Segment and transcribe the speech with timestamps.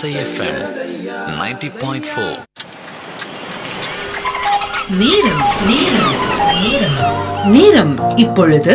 [0.00, 0.60] கடலோசை FM
[1.30, 2.36] 90.4 point four
[4.90, 6.14] நேரம் நேரம்
[6.62, 7.00] நேரம்.
[7.46, 8.74] நேரம் இப்பொழுது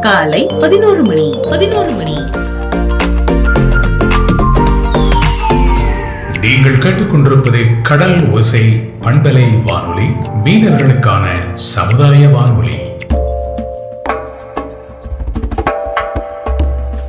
[0.00, 2.14] காலை பதினோரு மணி பதினோரு மணி.
[6.40, 8.64] நீங்கள் கேட்டுக்கொண்டிருப்பது கடல் ஓசை
[9.00, 10.08] பண்பலை வானொலி
[10.44, 12.78] மீனவர்களுக்கான சமுதாய வானொலி.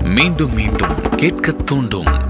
[0.04, 2.30] மீண்டும் மீண்டும் கேட்க தூண்டும்.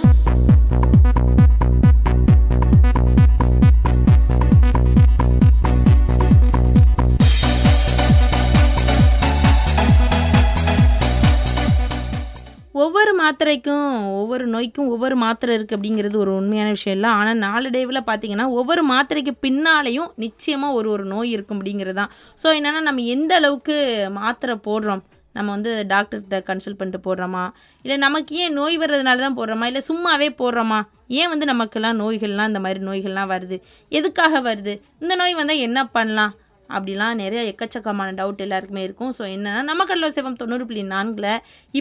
[13.31, 13.83] மாத்திரைக்கும்
[14.21, 17.09] ஒவ்வொரு நோய்க்கும் ஒவ்வொரு மாத்திரை இருக்குது அப்படிங்கிறது ஒரு உண்மையான விஷயம் இல்லை.
[17.19, 22.11] ஆனால் நாளடைவில் பார்த்தீங்கன்னா ஒவ்வொரு மாத்திரைக்கு பின்னாலேயும் நிச்சயமாக ஒரு ஒரு நோய் இருக்கும் அப்படிங்கிறது தான்.
[22.41, 23.75] ஸோ என்னென்னா நம்ம எந்த அளவுக்கு
[24.17, 25.03] மாத்திரை போடுறோம்?
[25.37, 27.45] நம்ம வந்து டாக்டர்கிட்ட கன்சல்ட் பண்ணிட்டு போடுறோமா?
[27.85, 29.67] இல்லை நமக்கு ஏன் நோய் வர்றதுனால தான் போடுறோமா?
[29.71, 30.81] இல்லை சும்மாவே போடுறோமா?
[31.21, 33.59] ஏன் வந்து நமக்கெல்லாம் நோய்கள்லாம் இந்த மாதிரி நோய்கள்லாம் வருது?
[33.91, 34.75] எதுக்காக வருது?
[35.03, 36.33] இந்த நோய் வந்தால் என்ன பண்ணலாம்?
[36.77, 39.11] அப்படிலாம் நிறைய எக்கச்சக்கமான டவுட் எல்லாருக்குமே இருக்கும்.
[39.17, 41.29] ஸோ என்னென்னா நம்ம கடலோ சேவம் தொண்ணூறு புள்ளி நான்கில்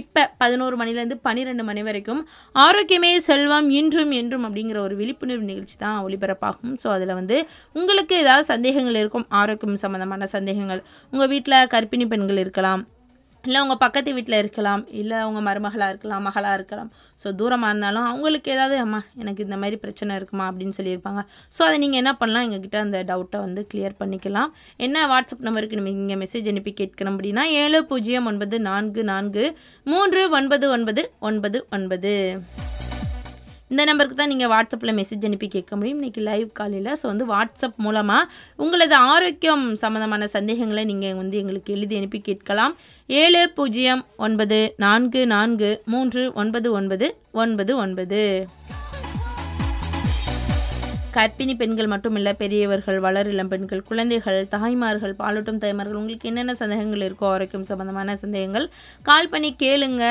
[0.00, 2.22] இப்போ பதினோரு மணிலேருந்து பன்னிரெண்டு மணி வரைக்கும்
[2.54, 6.74] ஆரோக்கியமே செல்வம் இன்றும் என்றும் அப்படிங்கிற ஒரு விழிப்புணர்வு நிகழ்ச்சி தான் ஒளிபரப்பாகும்.
[6.84, 7.38] ஸோ அதில் வந்து
[7.80, 10.82] உங்களுக்கு ஏதாவது சந்தேகங்கள் இருக்கும் ஆரோக்கியம் சம்மந்தமான சந்தேகங்கள்.
[11.12, 12.82] உங்கள் வீட்டில் கர்ப்பிணி பெண்கள் இருக்கலாம்
[13.46, 16.90] இல்லை உங்கள் பக்கத்து வீட்டில் இருக்கலாம் இல்லை உங்கள் மருமகளாக இருக்கலாம் மகளாக இருக்கலாம்.
[17.22, 20.46] ஸோ தூரமாக இருந்தாலும் அவங்களுக்கு ஏதாவது அம்மா எனக்கு இந்த மாதிரி பிரச்சனை இருக்குமா?
[20.50, 21.22] அப்படின்னு சொல்லியிருப்பாங்க.
[21.56, 22.46] ஸோ அதை நீங்கள் என்ன பண்ணலாம்?
[22.48, 24.50] எங்ககிட்ட அந்த டவுட்டை வந்து கிளியர் பண்ணிக்கலாம்.
[24.86, 29.46] என்ன வாட்ஸ்அப் நம்பருக்கு நீங்கள் மெசேஜ் அனுப்பி கேட்கணும் அப்படின்னா ஏழு பூஜ்ஜியம் ஒன்பது நான்கு நான்கு
[29.92, 32.14] மூன்று ஒன்பது ஒன்பது ஒன்பது ஒன்பது.
[33.72, 35.98] இந்த நம்பருக்கு தான் நீங்கள் வாட்ஸ்அப்பில் மெசேஜ் அனுப்பி கேட்க முடியும்.
[36.00, 36.90] இன்றைக்கி லைவ் காலையில்.
[37.00, 38.30] ஸோ வந்து வாட்ஸ்அப் மூலமாக
[38.64, 42.74] உங்களது ஆரோக்கியம் சம்மந்தமான சந்தேகங்களை நீங்கள் வந்து எங்களுக்கு எழுதி அனுப்பி கேட்கலாம்.
[43.22, 47.08] ஏழு பூஜ்ஜியம் ஒன்பது நான்கு நான்கு மூன்று ஒன்பது ஒன்பது
[47.42, 48.22] ஒன்பது ஒன்பது.
[51.14, 57.02] கர்ப்பிணி பெண்கள் மட்டும் இல்லை பெரியவர்கள் வளர் இளம் பெண்கள் குழந்தைகள் தாய்மார்கள் பாலூட்டும் தாய்மார்கள் உங்களுக்கு என்னென்ன சந்தேகங்கள்
[57.06, 58.66] இருக்கோ ஆரோக்கியம் சம்பந்தமான சந்தேகங்கள்
[59.08, 60.04] கால் பண்ணி கேளுங்க.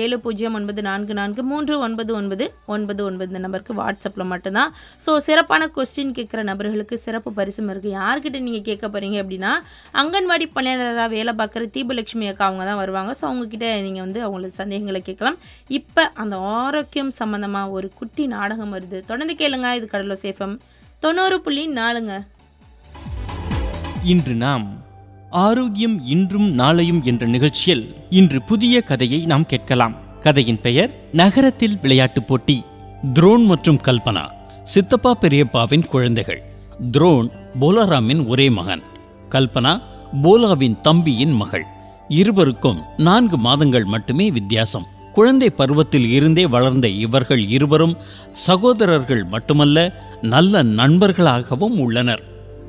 [0.00, 4.72] ஏழு பூஜ்ஜியம் ஒன்பது நான்கு நான்கு மூன்று ஒன்பது ஒன்பது ஒன்பது ஒன்பது இந்த நம்பருக்கு வாட்ஸ்அப்பில் மட்டும்தான்.
[5.04, 9.54] ஸோ சிறப்பான கொஸ்டின் கேட்குற நபர்களுக்கு சிறப்பு பரிசும் இருக்குது யார்கிட்ட நீங்கள் கேட்க போகிறீங்க அப்படின்னா
[10.02, 13.14] அங்கன்வாடி பணியாளராக வேலை பார்க்குற தீபலட்சுமி அக்கா அவங்க தான் வருவாங்க.
[13.20, 15.40] ஸோ அவங்கக்கிட்ட நீங்கள் வந்து அவங்களுக்கு சந்தேகங்களை கேட்கலாம்.
[15.80, 19.00] இப்போ அந்த ஆரோக்கியம் சம்மந்தமாக ஒரு குட்டி நாடகம் வருது.
[19.10, 20.58] தொடர்ந்து கேளுங்க இது கடலோ சேஃபம்
[21.00, 22.26] தொண்ணூறு புள்ளி நாலுங்க.
[24.04, 24.66] இன்று நாம்
[25.30, 29.94] ஆரோக்கியம் இன்றும் நாளையும் என்ற நிகழ்ச்சியில் இன்று புதிய கதையை நாம் கேட்கலாம்.
[30.20, 32.64] கதையின் பெயர் நகரத்தில் விளையாட்டுப் போட்டி.
[33.14, 34.30] துரோன் மற்றும் கல்பனா
[34.64, 36.42] சித்தப்பா பெரியப்பாவின் குழந்தைகள்.
[36.92, 38.82] துரோன் போலாராமின் ஒரே மகன்.
[39.30, 39.80] கல்பனா
[40.22, 41.64] போலாவின் தம்பியின் மகள்.
[42.08, 44.86] இருவருக்கும் நான்கு மாதங்கள் மட்டுமே வித்தியாசம்.
[45.14, 47.94] குழந்தை பருவத்தில் இருந்தே வளர்ந்த இவர்கள் இருவரும்
[48.46, 49.78] சகோதரர்கள் மட்டுமல்ல
[50.34, 52.22] நல்ல நண்பர்களாகவும் உள்ளனர்.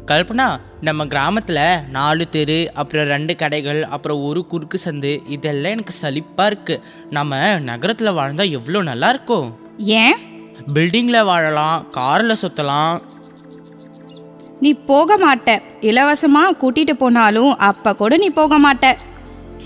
[0.06, 0.48] கல்பனா
[0.81, 1.62] நம்ம கிராமத்தில்
[1.92, 8.18] நாலு தெரு அப்புறம் ரெண்டு கடைகள் அப்புறம் ஒரு குறுக்கு சந்து இதெல்லாம் எனக்கு சலிப்பாக இருக்குது நம்ம நகரத்தில்
[8.20, 9.48] வாழ்ந்தால் எவ்வளோ நல்லா இருக்கும்?
[9.78, 10.18] ஏன்?
[10.74, 12.98] பில்டிங்கில் வாழலாம் காரில் சுற்றலாம்
[14.60, 15.62] நீ போக மாட்ட.
[15.81, 18.96] இலவசமா கூட்டிட்டு போனாலும் அப்ப கூட நீ போக மாட்ட.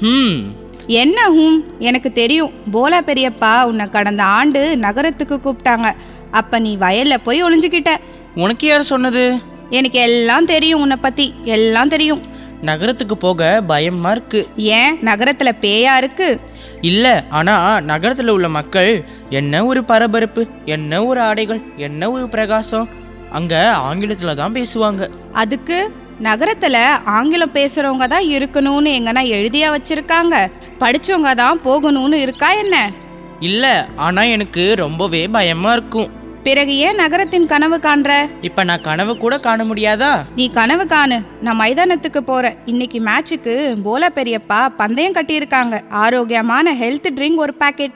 [0.01, 0.39] ம்
[0.87, 1.63] என்ன ஹூம்?
[1.79, 2.51] எனக்கு தெரியும்.
[2.71, 5.95] போலா பெரியப்பா உன்னை கடந்த ஆண்டு நகரத்துக்கு கூப்பிட்டாங்க.
[6.31, 7.89] அப்ப நீ வயல்ல போய் ஒளிஞ்சுக்கிட்ட.
[8.35, 9.41] உனக்கு யார் சொன்னது?
[9.69, 11.33] எனக்கு எல்லாம் தெரியும் உன்னை பத்தி.
[11.43, 12.21] எல்லாம் தெரியும்.
[12.61, 14.47] நகரத்துக்கு போக பயமாக இருக்கு.
[14.55, 14.95] ஏன்?
[14.95, 16.39] நகரத்துல பேயா இருக்கு?
[16.81, 17.11] இல்லை.
[17.29, 20.47] ஆனால் நகரத்தில் உள்ள மக்கள் என்ன ஒரு பரபரப்பு?
[20.65, 21.61] என்ன ஒரு ஆடைகள்?
[21.75, 22.89] என்ன ஒரு பிரகாசம்?
[23.31, 25.09] அங்கே ஆங்கிலத்தில் தான் பேசுவாங்க.
[25.31, 25.91] அதுக்கு?
[26.23, 30.51] நகரத்துல ஆங்கிலம் பேசுறவங்க தான் இருக்கணும்னு எங்கன்னா எழுதியா வச்சிருக்காங்க.
[30.79, 32.91] படிச்சவங்க தான் போகணும்னு இருக்கா என்ன?
[33.39, 36.09] இல்லை ஆனால் எனக்கு ரொம்பவே பயமாக இருக்கும்.
[36.43, 38.29] பிறகு ஏன் நகரத்தின் கனவு காண்ற?
[38.41, 40.25] இப்போ நான் கனவு கூட காண முடியாதா?
[40.35, 41.21] நீ கனவு காணு.
[41.41, 42.57] நான் மைதானத்துக்கு போறேன்.
[42.65, 45.81] இன்னைக்கு மேட்சுக்கு போல பெரியப்பா பந்தயம் கட்டியிருக்காங்க.
[45.89, 47.91] ஆரோக்கியமான ஹெல்த் ட்ரிங்க் ஒரு பாக்கெட்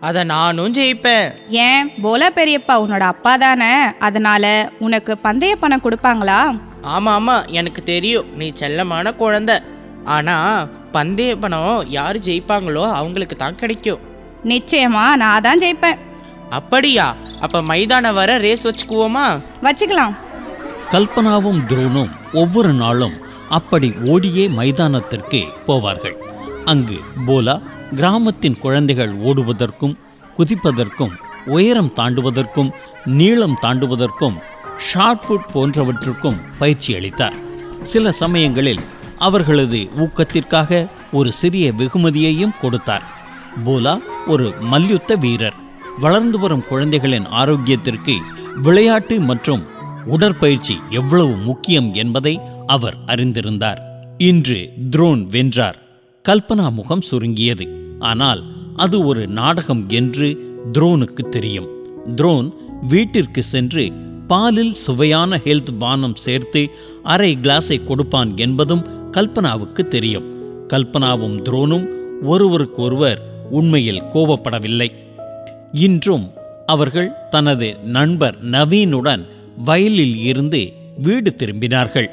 [0.00, 1.30] அதை நானும் ஜெயிப்பேன்.
[1.48, 1.92] ஏன்?
[2.02, 3.74] போல பெரியப்பா உன்னோட அப்பா தானே.
[3.98, 6.58] அதனால உனக்கு பந்தய பணம் கொடுப்பாங்களா?
[6.82, 8.24] ஆமாம் ஆமாம் எனக்கு தெரியும்.
[8.34, 9.56] நீ செல்லமான குழந்தை.
[10.04, 13.98] ஆனால் பந்தய பணம் யார் ஜெயிப்பாங்களோ அவங்களுக்கு தான் கிடைக்கும்.
[14.44, 15.98] நிச்சயமா நான் தான் ஜெயிப்பேன்.
[16.50, 17.14] அப்படியா?
[17.40, 19.40] அப்போ மைதானம் வர ரேஸ் வச்சுக்குவோமா?
[19.62, 20.14] வச்சுக்கலாம்.
[20.92, 23.14] கல்பனாவும் துரோனும் ஒவ்வொரு நாளும்
[23.48, 26.16] அப்படி ஓடியே மைதானத்திற்கு போவார்கள்.
[26.64, 27.60] அங்கு போலா
[27.94, 29.98] கிராமத்தின் குழந்தைகள் ஓடுவதற்கும்
[30.38, 31.12] குதிப்பதற்கும்
[31.46, 32.70] உயரம் தாண்டுவதற்கும்
[33.04, 34.36] நீளம் தாண்டுவதற்கும்
[34.94, 37.32] ஷார்ட்புட் போன்றவற்றுக்கும் பயிற்சி அளித்தார்.
[37.82, 38.80] சில சமயங்களில்
[39.18, 43.02] அவர்களது ஊக்கத்திற்காக ஒரு சிறிய வெகுமதியையும் கொடுத்தார்.
[43.66, 45.54] போலா ஒரு மல்யுத்த வீரர்.
[46.00, 48.16] வளர்ந்து வரும் குழந்தைகளின் ஆரோக்கியத்திற்கு
[48.62, 49.66] விளையாட்டு மற்றும்
[50.06, 53.78] உடற்பயிற்சி எவ்வளவு முக்கியம் என்பதை அவர் அறிந்திருந்தார்.
[54.18, 55.82] இன்று துரோன் வென்றார்.
[56.28, 57.96] கல்பனா முகம் சுருங்கியது.
[57.98, 58.42] ஆனால்
[58.76, 61.68] அது ஒரு நாடகம் என்று துரோனுக்கு தெரியும்.
[62.16, 62.52] துரோன்
[62.88, 63.92] வீட்டிற்கு சென்று
[64.26, 66.70] பாலில் சுவையான ஹெல்த் பானம் சேர்த்து
[67.02, 70.24] அரை கிளாஸை கொடுப்பான் என்பதும் கல்பனாவுக்கு தெரியும்.
[70.68, 71.86] கல்பனாவும் துரோனும்
[72.22, 74.88] ஒருவருக்கொருவர் உண்மையில் கோபப்படவில்லை.
[75.72, 76.30] இன்றும்
[76.66, 79.26] அவர்கள் தனது நண்பர் நவீனுடன்
[79.64, 80.72] வயலில் இருந்து
[81.02, 82.06] வீடு திரும்பினார்கள்.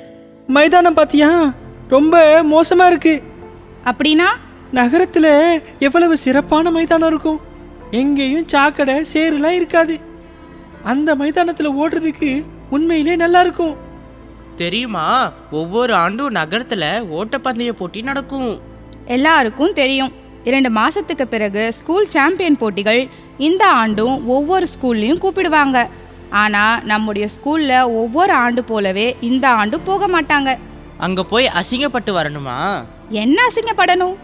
[0.48, 1.54] மைதானம் பாத்தியா?
[1.88, 3.24] ரொம்ப மோசமா இருக்கு.
[3.86, 4.28] அப்படின்னா?
[4.74, 7.40] நகரத்துல எவ்வளவு சிறப்பான மைதானம் இருக்கும்.
[7.92, 10.00] எங்கேயும் சாக்கடை சேறுலாம் இருக்காது.
[10.84, 13.76] அந்த மைதானத்துல ஓடுறதுக்கு உண்மையிலே நல்லா இருக்கும்.
[14.56, 15.32] தெரியுமா?
[15.52, 16.84] ஒவ்வொரு ஆண்டும் நகரத்துல
[17.18, 18.62] ஓட்டப்பந்தய போட்டி நடக்கும்.
[19.06, 20.12] எல்லாருக்கும் தெரியும்.
[20.44, 23.08] இரண்டு மாசத்துக்கு பிறகு ஸ்கூல் சாம்பியன் போட்டிகள்
[23.38, 25.88] இந்த ஆண்டும் ஒவ்வொரு ஸ்கூல்லையும் கூப்பிடுவாங்க.
[26.30, 30.58] ஆனா நம்முடைய ஸ்கூல்ல ஒவ்வொரு ஆண்டு போலவே இந்த ஆண்டு போக மாட்டாங்க.
[30.98, 32.84] அங்க போய் அசிங்கப்பட்டு வரணுமா?
[33.10, 34.16] என்ன அசிங்கப்படணும்?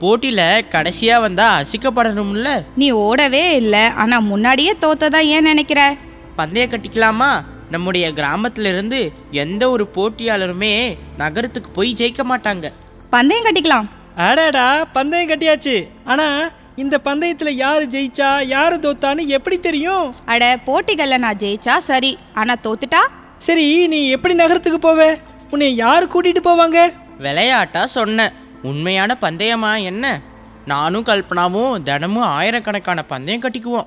[0.00, 2.64] போட்டியில கடைசியா வந்தா அசிக்கப்படணும்ல?
[2.76, 3.80] நீ ஓடவே இல்லை.
[3.80, 5.94] ஆனா முன்னாடியே தோத்ததா ஏன் நினைக்கிற?
[6.38, 7.44] பந்தய கட்டிக்கலாமா?
[7.70, 12.72] நம்முடைய கிராமத்துல இருந்து எந்த ஒரு போட்டியாளருமே நகரத்துக்கு போய் ஜெயிக்க மாட்டாங்க.
[13.10, 13.88] பந்தயம் கட்டிக்கலாம்.
[14.16, 15.88] அடடா பந்தயம் கட்டியாச்சு.
[16.04, 20.14] ஆனா இந்த பந்தயத்துல யாரு ஜெயிச்சா யாரு தோத்தான்னு எப்படி தெரியும்?
[20.24, 22.18] அட போட்டிகள்ல நான் ஜெயிச்சா சரி.
[22.34, 23.02] ஆனா தோத்துட்டா?
[23.38, 25.16] சரி நீ எப்படி நகரத்துக்கு போவ?
[25.50, 26.92] உன்னை யார் கூட்டிட்டு போவாங்க?
[27.18, 28.32] விளையாட்டா சொன்னேன்.
[28.70, 30.20] உண்மையான பந்தயமா என்ன?
[30.66, 33.86] நானும் கல்பனாவும் தினமும் ஆயிரக்கணக்கான பந்தயம் கட்டிக்குவோம்.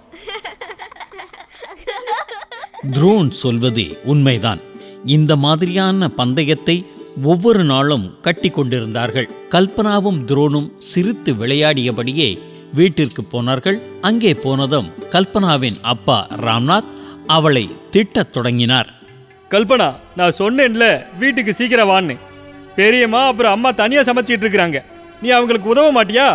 [2.92, 4.62] துரோன் சொல்வது உண்மைதான்.
[5.06, 6.86] இந்த மாதிரியான பந்தயத்தை
[7.24, 9.30] ஒவ்வொரு நாளும் கட்டி கொண்டிருந்தார்கள்.
[9.52, 12.30] கல்பனாவும் துரோனும் சிரித்து விளையாடியபடியே
[12.74, 13.78] வீட்டிற்கு போனார்கள்.
[14.02, 16.92] அங்கே போனதும் கல்பனாவின் அப்பா ராம்நாத்
[17.28, 18.90] அவளை திட்டத் தொடங்கினார்.
[19.50, 22.18] கல்பனா நான் சொன்னேன்ல வீட்டுக்கு சீக்கிரம் வான்னு.
[22.80, 24.80] பெரியம்மா அப்புறம் அம்மா தனியா சமைச்சிட்டு இருக்கிறாங்க.
[25.22, 26.28] நீ அவங்களுக்கு உதவ மாட்டியா?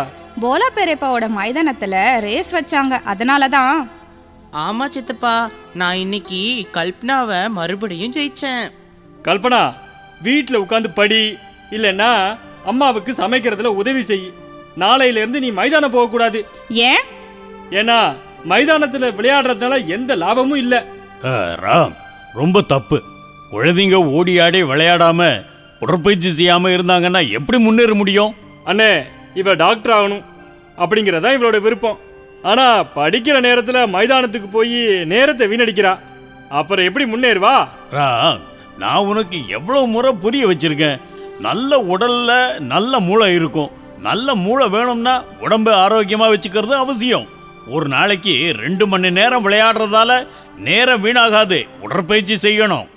[0.43, 1.95] போலா பெரியப்பாவோட மைதானத்துல
[2.25, 2.95] ரேஸ் வச்சாங்க.
[3.11, 3.77] அதனால தான்
[4.65, 5.35] ஆமா சித்தப்பா
[5.81, 6.41] நான் இன்னைக்கு
[6.75, 8.65] கல்பனாவை மறுபடியும் ஜெயிச்சேன்.
[9.27, 9.61] கல்பனா
[10.27, 11.21] வீட்டில் உட்காந்து படி
[11.75, 12.11] இல்லைன்னா
[12.71, 14.27] அம்மாவுக்கு சமைக்கிறதுல உதவி செய்.
[14.83, 16.39] நாளையில இருந்து நீ மைதானம் போகக்கூடாது.
[16.89, 17.03] ஏன்?
[17.79, 17.97] ஏன்னா
[18.51, 20.79] மைதானத்துல விளையாடுறதுனால எந்த லாபமும் இல்லை.
[21.65, 21.95] ராம்
[22.39, 22.97] ரொம்ப தப்பு.
[23.51, 25.21] குழந்தைங்க ஓடி ஆடி விளையாடாம
[25.79, 28.33] உடற்பயிற்சி செய்யாம இருந்தாங்கன்னா எப்படி முன்னேற முடியும்?
[28.65, 28.91] அண்ணே
[29.33, 30.23] இவ டாக்டர் ஆகணும்
[30.77, 31.99] அப்படிங்கிறதா இவளோட விருப்பம்.
[32.43, 35.93] ஆனா படிக்கிற நேரத்துல மைதானத்துக்கு போய் நேரத்தை வீணடிக்கிறா.
[36.49, 37.55] அப்புறம் எப்படி முன்னேறுவா?
[38.79, 41.01] நான் உனக்கு எவ்வளவு முறை புரிய வச்சிருக்கேன்.
[41.39, 43.71] நல்ல உடல்ல நல்ல மூளை இருக்கும்.
[44.01, 47.27] நல்ல மூளை வேணும்னா உடம்பை ஆரோக்கியமா வச்சுக்கிறது அவசியம்.
[47.67, 50.27] ஒரு நாளைக்கு ரெண்டு மணி நேரம் விளையாடுறதால
[50.57, 51.59] நேரம் வீணாகாது.
[51.81, 52.87] உடற்பயிற்சி செய்யணும்.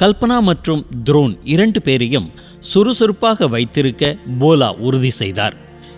[0.00, 2.26] கல்பனா மற்றும் துரோன் இரண்டு பேரையும்
[2.60, 5.56] சுறுசுறுப்பாக வைத்திருக்க போலா உறுதி செய்தார்.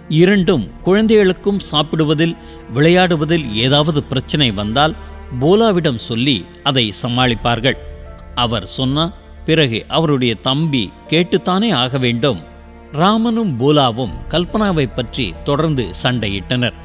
[0.08, 2.36] இரண்டும் குழந்தைகளுக்கும் சாப்பிடுவதில்
[2.74, 4.94] விளையாடுவதில் ஏதாவது பிரச்சனை வந்தால்
[5.40, 7.78] போலாவிடம் சொல்லி அதை சமாளிப்பார்கள்.
[8.34, 9.12] அவர் சொன்னா
[9.44, 12.40] பிறகு அவருடைய தம்பி கேட்டுத்தானே ஆக வேண்டும்.
[12.92, 16.76] ராமனும் போலாவும் கல்பனாவை பற்றி தொடர்ந்து சண்டையிட்டனர்.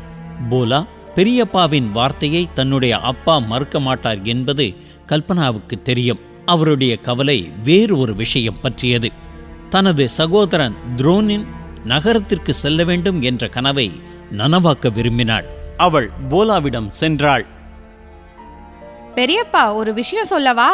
[0.49, 4.75] போலா பெரியப்பாவின் வார்த்தையை தன்னுடைய அப்பா மறுக்க மாட்டார் என்பது
[5.07, 6.33] கல்பனாவுக்கு தெரியும்.
[6.45, 9.09] அவருடைய கவலை வேறு ஒரு விஷயம் பற்றியது.
[9.69, 11.45] தனது சகோதரன் துரோனின்
[11.83, 13.87] நகரத்திற்கு செல்ல வேண்டும் என்ற கனவை
[14.37, 15.47] நனவாக்க விரும்பினாள்.
[15.77, 17.45] அவள் போலாவிடம் சென்றாள்.
[19.15, 20.69] பெரியப்பா ஒரு விஷயம் சொல்லவா?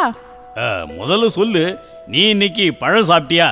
[0.98, 1.64] முதல்ல சொல்லு
[2.06, 3.48] நீ இன்னைக்கு பழம் சாப்பிட்டியா?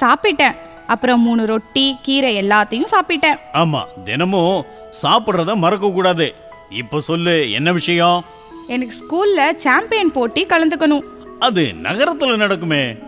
[0.00, 0.56] சாப்பிட்டேன்.
[0.86, 3.38] அப்புறம் மூணு ரொட்டி கீரை எல்லாத்தையும் சாப்பிட்டேன்.
[3.52, 4.64] ஆமா தினமும்
[5.02, 6.26] சாப்பிட்றத மறக்க கூடாது.
[6.70, 8.24] இப்ப சொல்லு என்ன விஷயம்?
[8.66, 11.06] எனக்கு ஸ்கூல்ல சாம்பியன் போட்டி கலந்துக்கணும்.
[11.38, 12.98] அது நகரத்துல நடக்குமே.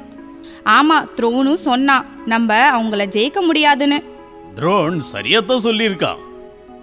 [0.65, 4.03] ஆமா த்ரோனும் சொன்னான் நம்ம அவங்கள ஜெயிக்க முடியாதுன்னு.
[4.57, 6.17] துரோன் சரியாத்தான் சொல்லியிருக்கான்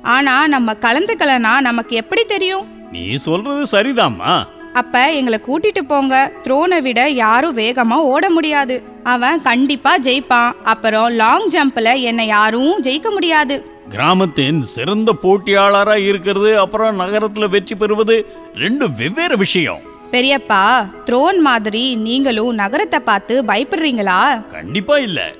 [0.01, 2.91] ஆனா நம்ம கலந்துக்கலனா நமக்கு எப்படி தெரியும்?
[2.91, 4.47] நீ சொல்றது சரிதாம்மா.
[4.73, 6.31] அப்ப எங்களை கூட்டிட்டு போங்க.
[6.43, 8.83] த்ரோனை விட யாரும் வேகமா ஓட முடியாது.
[9.03, 10.51] அவன் கண்டிப்பா ஜெயிப்பான்.
[10.63, 13.65] அப்புறம் லாங் ஜம்ப்ல என்னை யாரும் ஜெயிக்க முடியாது.
[13.89, 19.91] கிராமத்தின் சிறந்த போட்டியாளரா இருக்கிறது அப்புறம் நகரத்துல வெற்றி பெறுவது ரெண்டு வெவ்வேறு விஷயம்.
[20.13, 24.47] பெரியப்பா த்ரோன் மாதிரி நீங்களும் நகரத்தை பார்த்து பயப்படுறீங்களா?
[24.47, 25.33] கண்டிப்பா இல்ல.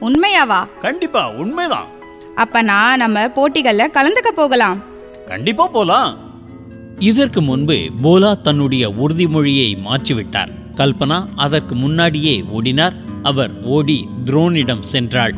[0.00, 0.66] உண்மையாவா?
[0.80, 1.86] கண்டிப்பா உண்மைதான்.
[2.36, 4.82] அப்பனா நம்ம போட்டிகளில் கலந்துக்க போகலாம்.
[5.26, 6.18] கண்டிப்பா போலாம்.
[6.98, 10.48] இதற்கு முன்பு போலா தன்னுடைய உறுதிமொழியை மாற்றிவிட்டார்.
[10.74, 12.94] கல்பனா அதற்கு முன்னாடியே ஓடினார்.
[13.22, 15.34] அவர் ஓடி துரோனிடம் சென்றாள்.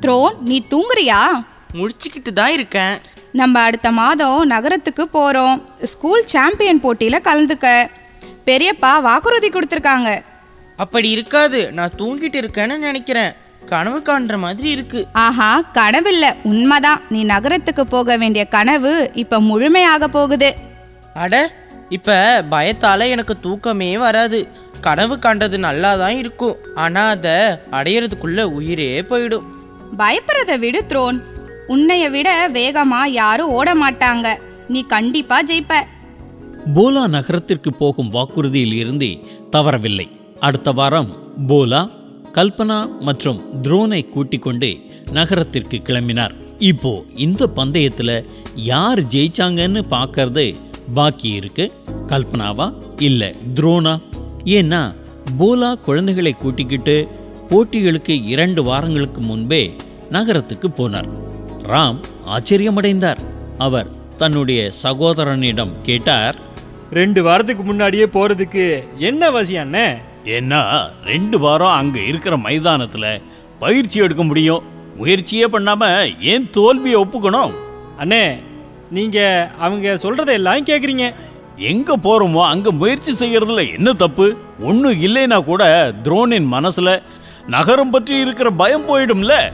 [0.00, 1.44] த்ரோன் நீ தூங்குறியா?
[1.72, 2.98] முடிச்சுக்கிட்டு தான் இருக்கேன்.
[3.32, 7.90] நம்ம அடுத்த மாதம் நகரத்துக்கு போகிறோம் ஸ்கூல் சாம்பியன் போட்டியில் கலந்துக்க.
[8.46, 10.22] பெரியப்பா வாக்குறுதி கொடுத்துருக்காங்க.
[10.76, 11.72] அப்படி இருக்காது.
[11.72, 13.32] நான் தூங்கிட்டு இருக்கேன்னு நினைக்கிறேன்.
[13.66, 15.06] கனவு காண்ற மாதிரி இருக்கு.
[15.12, 16.36] ஆஹா கனவில்ல.
[16.42, 17.00] உண்மைதான்.
[17.08, 20.54] நீ நகரத்துக்கு போக வேண்டிய கனவு இப்ப முழுமையாக போகுது.
[21.14, 21.52] அட
[21.88, 24.48] இப்ப பயத்தால எனக்கு தூக்கமே வராது.
[24.80, 26.56] கனவு காண்றது நல்லா தான் இருக்கும்.
[26.74, 27.32] ஆனா அதை
[27.70, 29.44] அடையறதுக்குள்ள உயிரே போயிடும்.
[29.98, 31.22] பயப்படுறத விடு த்ரோன்.
[31.72, 34.28] உன்னைய விட வேகமா யாரும் ஓட மாட்டாங்க
[34.68, 35.74] நீ கண்டிப்பா ஜெயிப்ப.
[36.74, 39.08] போலா நகரத்திற்கு போகும் வாக்குறுதியில் இருந்து
[39.50, 40.06] தவறவில்லை.
[40.40, 41.10] அடுத்த வாரம்
[41.46, 41.80] போலா
[42.32, 44.70] கல்பனா மற்றும் துரோனை கூட்டிக் கொண்டு
[45.12, 46.34] நகரத்திற்கு கிளம்பினார்.
[46.58, 48.10] இப்போ இந்த பந்தயத்துல
[48.54, 50.46] யார் ஜெயிச்சாங்கன்னு பார்க்கறது
[50.94, 51.72] பாக்கி இருக்கு.
[52.06, 52.66] கல்பனாவா
[52.98, 53.94] இல்ல துரோனா?
[54.44, 54.82] ஏன்னா
[55.38, 57.08] போலா குழந்தைகளை கூட்டிக்கிட்டு
[57.50, 59.62] போட்டிகளுக்கு இரண்டு வாரங்களுக்கு முன்பே
[60.10, 61.10] நகரத்துக்கு போனார்.
[61.68, 63.20] ராம் ஆச்சரியமடைந்தார்.
[63.58, 66.36] அவர் தன்னுடைய சகோதரனிடம் கேட்டார்
[66.90, 69.86] ரெண்டு வாரத்துக்கு முன்னாடியே போறதுக்கு என்ன அவசியம் அண்ணே?
[70.24, 73.22] ஏன்னா ரெண்டு வாரம் அங்க இருக்கிற மைதானத்துல
[73.58, 74.62] பயிற்சி எடுக்க முடியும்.
[74.96, 77.52] முயற்சியே பண்ணாம ஏன் தோல்வியை ஒப்புக்கணும்?
[77.98, 78.38] அண்ணே
[78.90, 81.14] நீங்க அவங்க சொல்றதை எல்லாம் கேக்குறீங்க.
[81.56, 84.36] எங்க போறோமோ அங்க முயற்சி செய்யறதுல என்ன தப்பு?
[84.60, 87.02] ஒண்ணும் இல்லைனா கூட துரோனின் மனசுல
[87.46, 89.52] நகரம் பற்றி இருக்கிற பயம் போயிடும்ல.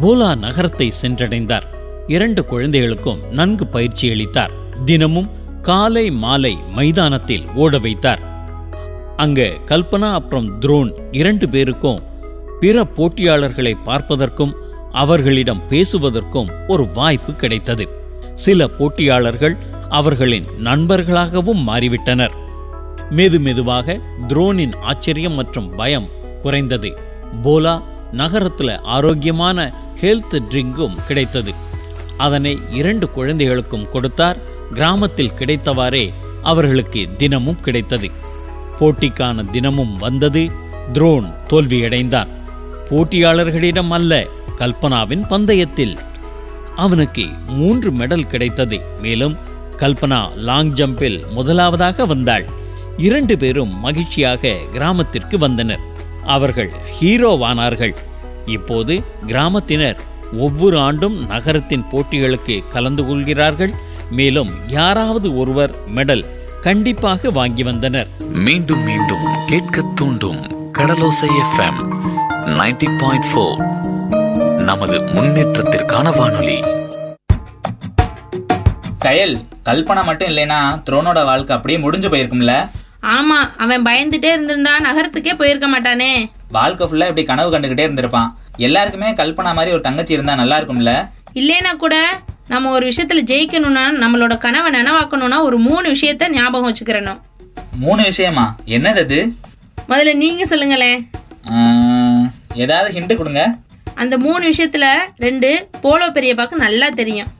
[0.00, 1.62] போலா நகரத்தை சென்றடைந்தார்.
[2.06, 4.50] இரண்டு குழந்தைகளுக்கும் நன்கு பயிற்சி அளித்தார்.
[4.84, 5.30] தினமும்
[5.62, 8.20] காலை மாலை மைதானத்தில் ஓட வைத்தார்.
[9.16, 12.02] அங்கு கல்பனா அப்புறம் துரோன் இரண்டு பேருக்கும்
[12.60, 14.52] பிற போட்டியாளர்களை பார்ப்பதற்கும்
[14.92, 17.88] அவர்களிடம் பேசுவதற்கும் ஒரு வாய்ப்பு கிடைத்தது.
[18.34, 19.56] சில போட்டியாளர்கள்
[19.88, 22.34] அவர்களின் நண்பர்களாகவும் மாறிவிட்டனர்.
[23.10, 26.08] மெது மெதுவாக துரோனின் ஆச்சரியம் மற்றும் பயம்
[26.42, 26.98] குறைந்தது.
[27.42, 31.54] போலா நகரத்துல ஆரோக்கியமான ஹெல்த் ட்ரிங்கும் கிடைத்தது.
[32.16, 34.36] அதனை இரண்டு குழந்தைகளுக்கும் கொடுத்தார்.
[34.72, 36.12] கிராமத்தில் கிடைத்தவாறே
[36.42, 38.10] அவர்களுக்கு தினமும் கிடைத்தது.
[38.80, 40.50] போட்டிக்கான தினமும் வந்தது.
[40.92, 42.26] துரோன் தோல்வியடைந்தார்.
[42.90, 44.26] போட்டியாளர்களிடம் அல்ல
[44.58, 45.98] கல்பனாவின் பந்தயத்தில்.
[46.76, 48.80] அவனுக்கு மூன்று மெடல் கிடைத்தது.
[49.00, 49.36] மேலும்
[49.76, 52.48] கல்பனா லாங் ஜம்பில் முதலாவதாக வந்தாள்.
[52.96, 55.96] இரண்டு பேரும் மகிழ்ச்சியாக கிராமத்திற்கு வந்தனர்.
[56.36, 56.70] அவர்கள்
[57.00, 57.94] ஹீரோவானார்கள்.
[58.46, 58.94] இப்போது
[59.26, 59.98] கிராமத்தினர்
[60.38, 63.72] ஒவ்வொரு ஆண்டும் நகரத்தின் போட்டிகளுக்கு கலந்து கொள்கிறார்கள்.
[64.10, 66.24] மேலும் யாராவது ஒருவர் மெடல்
[66.60, 68.08] கண்டிப்பாக வாங்கி வந்தனர்.
[68.44, 70.40] மீண்டும் மீண்டும் கேட்க தூண்டும்
[70.78, 71.80] கடலோசை எஃப்எம்
[72.58, 76.58] 90.4 பாயிண்ட் நமது முன்னேற்றத்திற்கான வானொலி.
[79.04, 82.54] கயல் கல்பனா மட்டும் இல்லைனா த்ரோனோட வாழ்க்கை அப்படியே முடிஞ்சு போயிருக்கும்ல.
[83.02, 86.12] ஆமா அவன் பயந்துட்டே இருந்திருந்தா நகரத்துக்கே போயிருக்க மாட்டானே.
[86.50, 88.30] வாழ்க்கை ஃபுல்லா இப்படி கனவு கண்டுகிட்டே இருந்திருப்பான்.
[88.56, 90.92] எல்லாருக்குமே கல்பனா மாதிரி ஒரு தங்கச்சி இருந்தா நல்லா இருக்கும்ல?
[91.34, 91.96] இல்லைனா கூட
[92.48, 97.20] நம்ம ஒரு விஷயத்துல ஜெயிக்கணும்னா நம்மளோட கனவை நனவாக்கணும்னா ஒரு மூணு விஷயத்த ஞாபகம் வச்சுக்கிறணும்.
[97.76, 98.54] மூணு விஷயமா?
[98.66, 99.32] என்னது அது?
[99.88, 101.10] முதல்ல நீங்க சொல்லுங்களேன்.
[101.50, 102.24] ஆஹ்,
[102.54, 103.54] ஏதாவது ஹிண்ட் கொடுங்க.
[103.94, 104.86] அந்த மூணு விஷயத்துல
[105.16, 107.30] ரெண்டு போலோ பெரியப்பாக்கு நல்லா தெரியும்.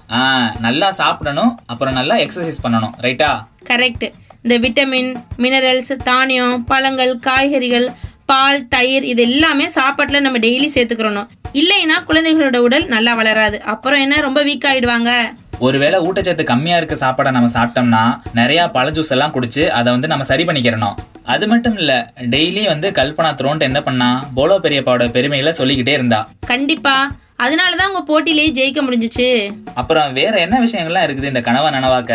[0.61, 3.31] நல்லா சாப்பிடணும் அப்புறம் நல்லா எக்ஸசைஸ் பண்ணணும் ரைட்டா
[3.67, 4.07] கரெக்ட்
[4.49, 5.09] இந்த விட்டமின்
[5.43, 7.87] மினரல்ஸ் தானியம் பழங்கள் காய்கறிகள்
[8.31, 11.27] பால் தயிர் இது எல்லாமே சாப்பாட்டில் நம்ம டெய்லி சேர்த்துக்கிறணும்.
[11.61, 13.59] இல்லைன்னா குழந்தைகளோட உடல் நல்லா வளராது.
[13.73, 14.21] அப்புறம் என்ன?
[14.27, 15.11] ரொம்ப வீக் ஆயிடுவாங்க.
[15.59, 18.03] ஒருவேளை ஊட்டச்சத்து கம்மியா இருக்க சாப்பாடை நம்ம சாப்பிட்டோம்னா
[18.41, 20.99] நிறைய பழ ஜூஸ் எல்லாம் குடிச்சு அதை வந்து நம்ம சரி பண்ணிக்கிறணும்.
[21.35, 21.93] அது மட்டும் இல்ல
[22.35, 26.29] டெய்லி வந்து கல்பனா த்ரோன்ட்டு என்ன பண்ணா போலோ பெரியப்பாவோட பெருமைகளை சொல்லிக்கிட்டே இருந்தா.
[26.47, 26.99] கண்டிப்பா.
[27.37, 29.51] அதனால தான் உங்க போட்டியிலேயே ஜெயிக்க முடிஞ்சுச்சு.
[29.75, 32.15] அப்புறம் வேற என்ன விஷயங்கள்லாம் இருக்குது இந்த கனவை நனவாக்க?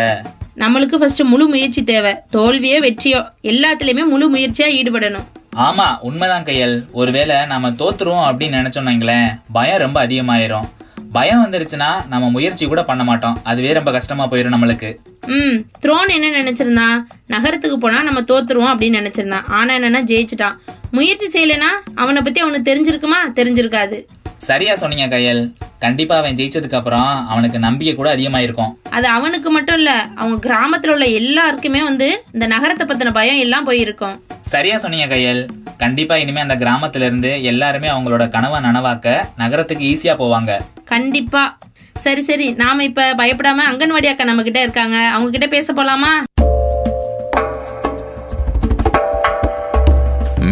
[0.56, 2.14] நம்மளுக்கு ஃபர்ஸ்ட் முழு முயற்சி தேவை.
[2.32, 5.24] தோல்வியோ வெற்றியோ எல்லாத்துலயுமே முழு முயற்சியா ஈடுபடணும்.
[5.56, 6.84] ஆமா உண்மைதான் கையல்.
[6.92, 10.68] ஒருவேளை நாம தோத்துருவோம் அப்படின்னு நினைச்சோம்னு வைங்களேன் பயம் ரொம்ப அதிகமாயிரும்.
[11.12, 13.38] பயம் வந்துருச்சுன்னா நம்ம முயற்சி கூட பண்ண மாட்டோம்.
[13.42, 14.96] அதுவே ரொம்ப கஷ்டமா போயிடும் நம்மளுக்கு.
[15.26, 19.46] ம் த்ரோன் என்ன நினைச்சிருந்தான் நகரத்துக்கு போனா நம்ம தோத்துருவோம் அப்படின்னு நினைச்சிருந்தான்.
[19.48, 20.56] ஆனா என்னன்னா ஜெயிச்சிட்டான்.
[20.90, 23.30] முயற்சி செய்யலைன்னா அவனை பத்தி அவனுக்கு தெரிஞ்சிருக்குமா?
[23.34, 24.04] தெரிஞ்சிருக்காது.
[24.46, 25.42] சரியா சொன்னீங்க கையல்.
[25.78, 28.72] கண்டிப்பா அவன் ஜெயிச்சதுக்கு அப்புறம் அவனுக்கு நம்பிக்கை கூட அதிகமாயிருக்கும்.
[28.90, 34.16] அது அவனுக்கு மட்டும் இல்ல அவங்க கிராமத்துல உள்ள எல்லாருக்குமே வந்து இந்த நகரத்தை பத்தின பயம் எல்லாம் போயிருக்கும்.
[34.40, 35.46] சரியா சொன்னீங்க கையல்.
[35.76, 40.60] கண்டிப்பா இனிமே அந்த கிராமத்துல இருந்து எல்லாருமே அவங்களோட கனவை நனவாக்க நகரத்துக்கு ஈஸியா போவாங்க.
[40.84, 41.58] கண்டிப்பா.
[41.94, 42.52] சரி சரி.
[42.52, 44.96] நாம இப்ப பயப்படாம அங்கன்வாடி அக்கா நம்ம கிட்ட இருக்காங்க.
[45.08, 46.12] அவங்க கிட்ட பேச போலாமா?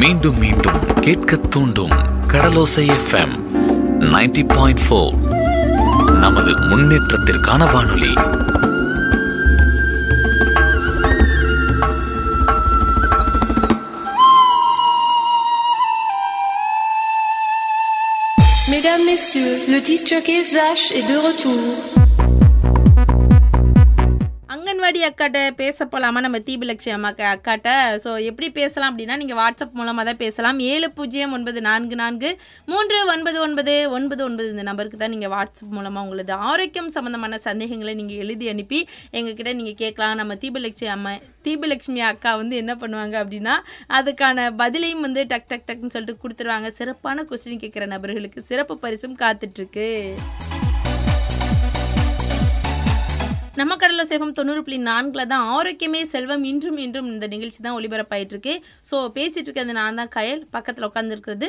[0.02, 1.94] மீண்டும் மீண்டும் கேட்க தூண்டும்
[2.32, 3.34] கடலோசை எஃப்எம்
[4.02, 5.14] 90.4 பாயிண்ட் ஃபோர்
[6.22, 8.12] நமது முன்னேற்றத்திற்கான வானொலி
[18.68, 21.91] Mesdames, Messieurs, le disque jockey Zach est de retour.
[24.92, 27.68] Anganwadi அக்காட்ட பேச போகலாமா நம்ம தீபலட்சி அம்மாக்கு அக்காட்ட.
[28.04, 30.58] ஸோ எப்படி பேசலாம் அப்படின்னா நீங்கள் வாட்ஸ்அப் மூலமாக தான் பேசலாம்.
[30.72, 32.30] ஏழு பூஜ்ஜியம் ஒன்பது நான்கு நான்கு
[32.72, 37.94] மூன்று ஒன்பது ஒன்பது ஒன்பது ஒன்பது இந்த நம்பருக்கு தான் நீங்கள் வாட்ஸ்அப் மூலமாக உங்களது ஆரோக்கியம் சம்மந்தமான சந்தேகங்களை
[38.00, 38.80] நீங்கள் எழுதி அனுப்பி
[39.18, 40.18] எங்ககிட்ட நீங்கள் கேட்கலாம்.
[40.22, 41.14] நம்ம தீபலட்சுமி அம்மா
[41.48, 43.56] தீபலட்சுமி அக்கா வந்து என்ன பண்ணுவாங்க அப்படின்னா
[44.00, 46.70] அதுக்கான பதிலையும் வந்து டக் டக் டக்னு சொல்லிட்டு கொடுத்துருவாங்க.
[46.80, 49.88] சிறப்பான கொஸ்டின் கேட்குற நபர்களுக்கு சிறப்பு பரிசும் காத்துட்ருக்கு.
[53.58, 58.32] நம்ம கடலில் சேவம் தொண்ணூறு புள்ளி நான்கில் தான் ஆரோக்கியமே செல்வம் இன்றும் இன்றும் இந்த நிகழ்ச்சி தான் ஒளிபரப்பாயிட்டு
[58.34, 58.54] இருக்கு
[58.90, 60.40] ஸோ பேசிட்டு இருக்கிறது நான் தான் கயல்.
[60.54, 61.48] பக்கத்தில் உட்காந்துருக்கிறது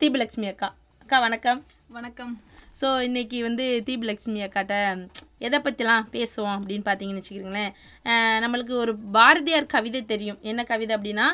[0.00, 0.68] தீபலட்சுமி அக்கா.
[1.04, 1.60] அக்கா வணக்கம்.
[1.96, 2.34] வணக்கம்.
[2.80, 4.74] ஸோ இன்னைக்கு வந்து தீபலட்சுமி அக்காட்ட
[5.46, 7.72] எதை பற்றிலாம் பேசுவோம் அப்படின்னு பார்த்தீங்கன்னு வச்சுக்கிறீங்களேன்.
[8.44, 10.40] நம்மளுக்கு ஒரு பாரதியார் கவிதை தெரியும்.
[10.50, 11.28] என்ன கவிதை அப்படின்னா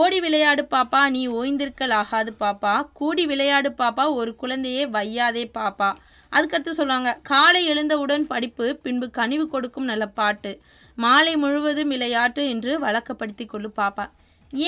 [0.00, 2.74] ஓடி விளையாடு பாப்பா நீ ஓய்ந்திருக்கல் ஆகாது பாப்பா.
[3.00, 5.90] கூடி விளையாடு பாப்பா ஒரு குழந்தையே வையாதே பாப்பா.
[6.32, 10.52] அதுக்கடுத்து சொல்லுவாங்க காலை எழுந்தவுடன் படிப்பு பின்பு கனிவு கொடுக்கும் நல்ல பாட்டு.
[10.98, 14.06] மாலை முழுவதும் விளையாட்டு என்று வழக்கப்படுத்தி கொள்ளு பாப்பா.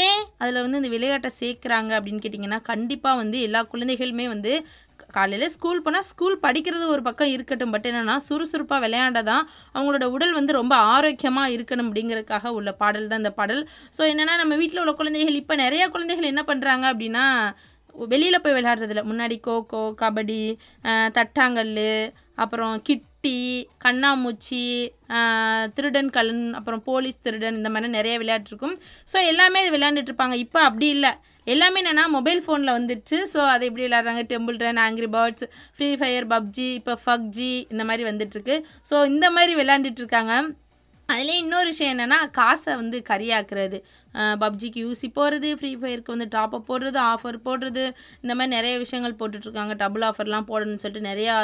[0.04, 4.52] ஏன் அதில் வந்து இந்த விளையாட்டை சேர்க்குறாங்க அப்படின்னு கேட்டிங்கன்னா கண்டிப்பாக வந்து எல்லா குழந்தைகளுமே வந்து
[5.16, 7.72] காலையில் ஸ்கூல் போனால் ஸ்கூல் படிக்கிறது ஒரு பக்கம் இருக்கட்டும்.
[7.74, 9.44] பட் என்னென்னா சுறுசுறுப்பாக விளையாண்ட தான்
[9.74, 13.62] அவங்களோட உடல் வந்து ரொம்ப ஆரோக்கியமாக இருக்கணும் அப்படிங்கிறதுக்காக உள்ள பாடல் தான் இந்த பாடல்.
[13.96, 17.26] ஸோ என்னென்னா நம்ம வீட்டில் உள்ள குழந்தைகள் இப்போ நிறையா குழந்தைகள் என்ன பண்ணுறாங்க அப்படின்னா
[18.12, 19.02] வெளியில் போய் விளையாடுறதில்ல.
[19.10, 20.42] முன்னாடி கோகோ கபடி
[21.18, 21.78] தட்டாங்கல்
[22.44, 23.38] அப்புறம் கிட்டி
[23.84, 24.62] கண்ணாமூச்சி
[25.76, 28.76] திருடன் கலன் அப்புறம் போலீஸ் திருடன் இந்த மாதிரி நிறைய விளையாட்டு இருக்கும்.
[29.12, 31.12] ஸோ எல்லாமே இது விளையாண்டுட்ருப்பாங்க இப்போ அப்படி இல்லை.
[31.52, 33.18] எல்லாமே என்னென்னா மொபைல் ஃபோனில் வந்துருச்சு.
[33.32, 34.22] ஸோ அதை எப்படி விளையாடுறாங்க?
[34.32, 38.56] Temple run angry birds free fire PUBG இப்போ ஃபக்ஜி இந்த மாதிரி வந்துட்டுருக்கு
[38.90, 40.06] ஸோ இந்த மாதிரி விளையாண்டுட்டு
[41.12, 43.78] அதுலேயும் இன்னொரு விஷயம் என்னென்னா காசை வந்து கரியாக்குறது.
[44.42, 47.82] பப்ஜிக்கு யூசி போடுறது ஃப்ரீ ஃபயருக்கு வந்து டாப்அப் போடுறது ஆஃபர் போடுறது
[48.22, 49.74] இந்த மாதிரி நிறைய விஷயங்கள் போட்டுட்ருக்காங்க.
[49.82, 51.34] டபுள் ஆஃபர்லாம் போடணும்னு சொல்லிட்டு நிறையா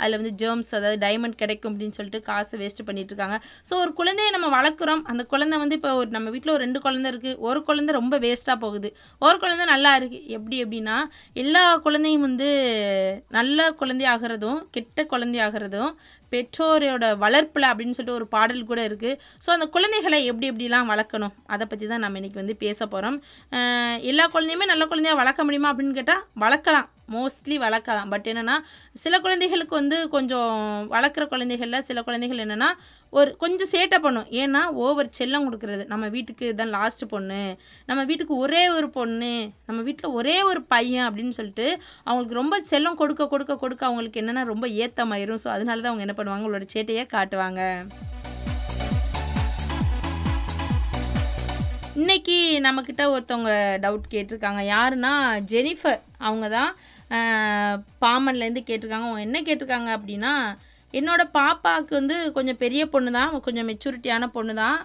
[0.00, 3.38] அதில் வந்து ஜேர்ம்ஸ் அதாவது டைமண்ட் கிடைக்கும் அப்படின்னு சொல்லிட்டு காசை வேஸ்ட் பண்ணிகிட்ருக்காங்க
[3.70, 5.02] ஸோ ஒரு குழந்தைய நம்ம வளர்க்குறோம்.
[5.12, 8.58] அந்த குழந்தை வந்து இப்போ ஒரு நம்ம வீட்டில் ஒரு ரெண்டு குழந்தை இருக்குது ஒரு குழந்தை ரொம்ப வேஸ்ட்டாக
[8.66, 8.90] போகுது.
[9.22, 10.98] ஒரு குழந்தை நல்லா இருக்குது எப்படி எப்படின்னா
[11.44, 12.50] எல்லா குழந்தையும் வந்து
[13.38, 15.92] நல்ல குழந்தை ஆகிறதும் கெட்ட குழந்தை ஆகிறதும்
[16.32, 21.34] பெற்றோரோட வளர்ப்பில் அப்படின்னு சொல்லிட்டு ஒரு பாடல் கூட இருக்குது ஸோ அந்த குழந்தைகளை எப்படி எப்படிலாம் வளர்க்கணும்?
[21.54, 23.18] அதை பற்றி தான் நம்ம இன்றைக்கி வந்து பேச போகிறோம்
[24.12, 26.88] எல்லா குழந்தையுமே நல்ல குழந்தையா வளர்க்க முடியுமா அப்படின்னு கேட்டால் வளர்க்கலாம்.
[27.14, 28.10] மோஸ்ட்லி வளர்க்கலாம்.
[28.12, 28.56] பட் என்னென்னா
[29.04, 30.54] சில குழந்தைகளுக்கு வந்து கொஞ்சம்
[30.94, 32.70] வளர்க்குற குழந்தைகளில் சில குழந்தைகள் என்னென்னா
[33.18, 34.28] ஒரு கொஞ்சம் சேட்டை பண்ணும்.
[34.42, 35.84] ஏன்னா ஓவர் செல்லம் கொடுக்குறது.
[35.92, 37.42] நம்ம வீட்டுக்கு தான் லாஸ்ட் பொண்ணு.
[37.90, 39.34] நம்ம வீட்டுக்கு ஒரே ஒரு பொண்ணு.
[39.68, 41.68] நம்ம வீட்டில் ஒரே ஒரு பையன் அப்படின்னு சொல்லிட்டு
[42.08, 45.42] அவங்களுக்கு ரொம்ப செல்லம் கொடுக்க கொடுக்க கொடுக்க அவங்களுக்கு என்னென்னா ரொம்ப ஏத்தமாயிரும்.
[45.44, 46.44] ஸோ அதனால தான் அவங்க என்ன பண்ணுவாங்க?
[46.44, 47.62] அவங்களோட சேட்டையே காட்டுவாங்க.
[52.00, 53.52] இன்னைக்கு நம்மக்கிட்ட ஒருத்தவங்க
[53.84, 54.62] டவுட் கேட்டிருக்காங்க.
[54.74, 55.12] யாருன்னா
[55.52, 56.72] ஜெனிஃபர் அவங்க தான்
[58.04, 59.08] பாமன்லேருந்து கேட்டிருக்காங்க.
[59.08, 60.32] அவங்க என்ன கேட்டிருக்காங்க அப்படின்னா
[60.94, 64.76] என்னோடய பாப்பாவுக்கு வந்து கொஞ்சம் பெரிய பொண்ணு தான் கொஞ்சம் மெச்சூரிட்டியான பொண்ணு தான்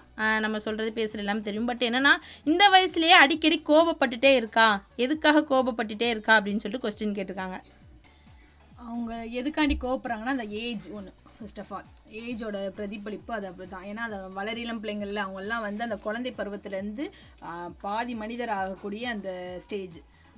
[0.44, 1.68] நம்ம சொல்கிறது பேசுகிற எல்லாமே தெரியும்.
[1.70, 2.12] பட் என்னென்னா
[2.50, 4.68] இந்த வயசுலேயே அடிக்கடி கோபப்பட்டுட்டே இருக்கா?
[5.04, 7.58] எதுக்காக கோபப்பட்டுட்டே இருக்கா அப்படின்னு சொல்லிட்டு கொஸ்டின் கேட்டிருக்காங்க.
[8.88, 11.88] அவங்க எதுக்காண்டி கோபப்படுறாங்கன்னா அந்த ஏஜ் ஒன்று ஃபர்ஸ்ட் ஆஃப் ஆல்
[12.22, 17.04] ஏஜோட பிரதிபலிப்பு அது அப்படி தான் ஏன்னா அந்த வளரிளம் பிள்ளைங்கள்ல அவங்கெல்லாம் வந்து அந்த குழந்தை பருவத்துலேருந்து
[17.84, 19.30] பாதி மனிதர் ஆகக்கூடிய அந்த
[19.66, 19.96] ஸ்டேஜ்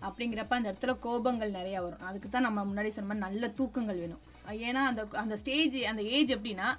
[0.09, 2.01] அப்படிங்கிறப்ப அந்த இடத்துல கோபங்கள் நிறையா வரும்.
[2.01, 4.21] அதுக்கு தான் நம்ம முன்னாடி சொன்ன மாதிரி நல்ல தூக்கங்கள் வேணும்.
[4.49, 6.77] ஏன்னா அந்த அந்த ஸ்டேஜ் அந்த ஏஜ் எப்படின்னா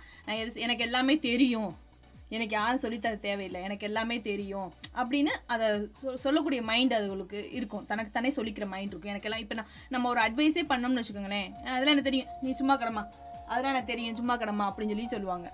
[0.54, 1.84] எனக்கு எல்லாமே தெரியும்.
[2.30, 3.64] எனக்கு யாரும் சொல்லித்தர தேவையில்லை.
[3.64, 4.74] எனக்கு எல்லாமே தெரியும்.
[4.96, 7.86] அப்படின்னு அதை சொ- சொல்லக்கூடிய மைண்ட் அதுகளுக்கு இருக்கும்.
[7.86, 9.10] தனக்கு தானே சொல்லிக்கிற மைண்ட் இருக்கும்.
[9.10, 11.54] எனக்கு எல்லாம் இப்போ நான் நம்ம ஒரு அட்வைஸே பண்ணோம்னு வச்சுக்கோங்களேன்.
[11.54, 12.28] அதெல்லாம் எனக்கு தெரியும்.
[12.42, 13.08] நீ சும்மா கிடமா
[13.50, 15.48] அதெல்லாம் எனக்கு தெரியும் சும்மா கடமா அப்படின்னு சொல்லி சொல்லுவாங்க.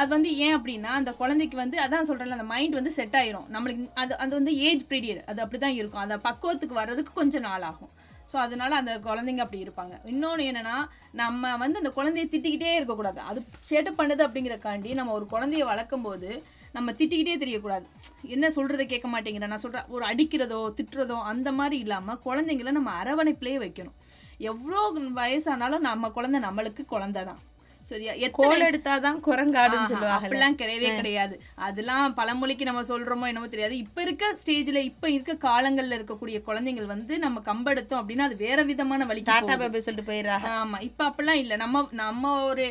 [0.00, 3.46] அது வந்து ஏன் அப்படின்னா அந்த குழந்தைக்கு வந்து அதான் சொல்கிறேன்ல அந்த மைண்ட் வந்து செட் ஆயிரும்.
[3.54, 6.02] நம்மளுக்கு அது அது வந்து ஏஜ் பீரியட் அது அப்படி தான் இருக்கும்.
[6.06, 7.92] அந்த பக்குவத்துக்கு வர்றதுக்கு கொஞ்சம் நாள் ஆகும்
[8.30, 9.94] ஸோ அதனால அந்த குழந்தைங்க அப்படி இருப்பாங்க.
[10.12, 10.76] இன்னொன்று என்னென்னா
[11.20, 13.20] நம்ம வந்து அந்த குழந்தைய திட்டிக்கிட்டே இருக்கக்கூடாது.
[13.30, 16.30] அது சேட்டை பண்ணுது அப்படிங்கிறக்காண்டி நம்ம ஒரு குழந்தைய வளர்க்கும் போது
[16.76, 17.86] நம்ம திட்டிக்கிட்டே தெரியக்கூடாது.
[18.34, 23.56] என்ன சொல்கிறத கேட்க மாட்டேங்கிற நான் சொல்கிறேன் ஒரு அடிக்கிறதோ திட்டுறதோ அந்த மாதிரி இல்லாமல் குழந்தைங்கள நம்ம அரவணைப்பிலே
[23.64, 23.96] வைக்கணும்.
[24.40, 24.80] எவ்வளோ
[25.14, 27.42] வயசானாலும் நம்ம குழந்தை நம்மளுக்கு குழந்தை தான்
[27.90, 28.12] சரியா?
[28.38, 31.34] கோல் எடுத்தாதான் குரங்காடுன்னு சொல்லுவாங்க அப்படிலாம் கிடையவே கிடையாது.
[31.66, 33.74] அதெல்லாம் பழமொழிக்கு நம்ம சொல்றோமோ என்னமோ தெரியாது.
[33.84, 39.04] இப்ப இருக்க ஸ்டேஜ்ல இப்ப இருக்க காலங்கள்ல இருக்கக்கூடிய குழந்தைகள் வந்து நம்ம கம்பெடுத்தோம் அப்படின்னா அது வேற விதமான
[39.10, 40.48] வழி டாடா பாபா சொல்லிட்டு போயிடுறாங்க.
[40.62, 41.56] ஆமா இப்ப அப்படிலாம் இல்ல.
[41.64, 42.66] நம்ம நம்ம ஒரு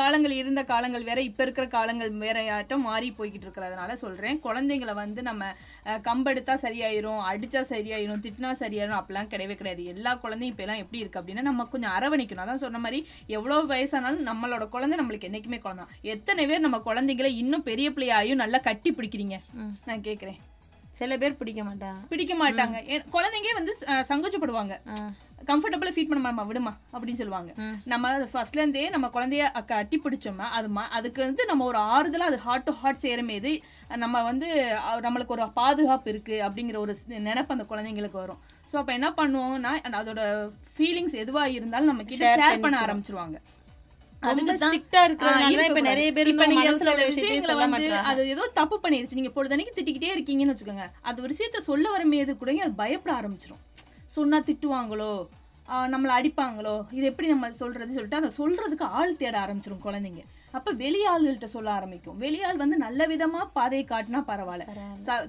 [0.00, 4.38] காலங்கள் இருந்த காலங்கள் வேற இப்ப இருக்கிற காலங்கள் வேற ஆட்டம் மாறி போய்கிட்டு இருக்கிறதுனால சொல்றேன்.
[4.46, 5.44] குழந்தைங்களை வந்து நம்ம
[6.08, 9.84] கம்பெடுத்தா சரியாயிரும் அடிச்சா சரியாயிரும் திட்டினா சரியாயிரும் அப்படிலாம் கிடையவே கிடையாது.
[9.94, 12.44] எல்லா குழந்தையும் இப்ப எல்லாம் எப்படி இருக்கு அப்படின்னா நம்ம கொஞ்சம் அரவணைக்கணும்.
[12.46, 13.00] அதான் சொன்ன மாதிரி
[13.36, 15.96] எவ்வளவு வயசானாலும் நம்மளோட குழந்தை நம்மளுக்கு என்னைக்குமே குழந்தை தான்.
[16.14, 19.36] எத்தனை பேர் நம்ம குழந்தைங்களை இன்னும் பெரிய பிள்ளையாயும் நல்லா கட்டி பிடிக்கிறீங்க?
[19.88, 20.38] நான் கேக்குறேன்.
[20.98, 21.98] சில பேர் பிடிக்க மாட்டாங்க.
[22.12, 22.78] பிடிக்க மாட்டாங்க.
[23.16, 23.72] குழந்தைங்க வந்து
[24.12, 24.76] சங்கோச்சப்படுவாங்க
[25.50, 27.50] கம்ஃபர்டபுளா ஃபீட் பண்ண மாமா விடுமா அப்படின்னு சொல்லுவாங்க.
[27.92, 32.66] நம்ம ஃபர்ஸ்ட்ல இருந்தே நம்ம குழந்தைய கட்டி பிடிச்சோம்னா அது அதுக்கு வந்து நம்ம ஒரு ஆறுதலா அது ஹார்ட்
[32.66, 33.52] டு ஹார்ட் மீது
[34.02, 34.48] நம்ம வந்து
[35.06, 36.94] நம்மளுக்கு ஒரு பாதுகாப்பு இருக்கு அப்படிங்கிற ஒரு
[37.28, 38.42] நினைப்பு அந்த குழந்தைங்களுக்கு வரும்.
[38.72, 40.20] ஸோ அப்ப என்ன பண்ணுவோம்னா அதோட
[40.76, 42.82] ஃபீலிங்ஸ் எதுவா இருந்தாலும் நம்ம கிட்ட ஷேர் பண்ண.
[42.84, 43.38] ஆரம்பிச்சிருவாங்க.
[43.38, 43.59] ரொம்ப
[44.22, 47.28] அதுக்கு strict ஆ இருக்கிறதுனால தான் இப்ப நிறைய பேர் இப்ப இன்னும் நீங்க மனசுல உள்ள சில விஷயத்தையே
[47.28, 48.08] விஷயங்களை சொல்ல வந்து மாட்றாங்க.
[48.10, 50.86] அது ஏதோ தப்பு பண்ணிருச்சு நீங்க பொழுதனைக்கு திட்டிக்கிட்டே இருக்கீங்கன்னு வச்சுக்கோங்க.
[51.02, 53.62] அது ஒரு விஷயத்த சொல்ல வரமேது கூட அது பயப்பட ஆரம்பிச்சிரும்.
[54.16, 55.12] சொன்னா திட்டுவாங்களோ
[55.68, 60.22] ஆஹ் நம்மள அடிப்பாங்களோ இது எப்படி நம்ம சொல்றது சொல்லிட்டு அதை சொல்றதுக்கு ஆள் தேட ஆரம்பிச்சிரும் குழந்தைங்க.
[60.52, 62.20] அப்ப வெளியாள்கள்ட்ட சொல்ல ஆரம்பிக்கும்.
[62.20, 64.66] வெளியாள் வந்து நல்ல விதமா பாதையை காட்டினா பரவாயில்ல.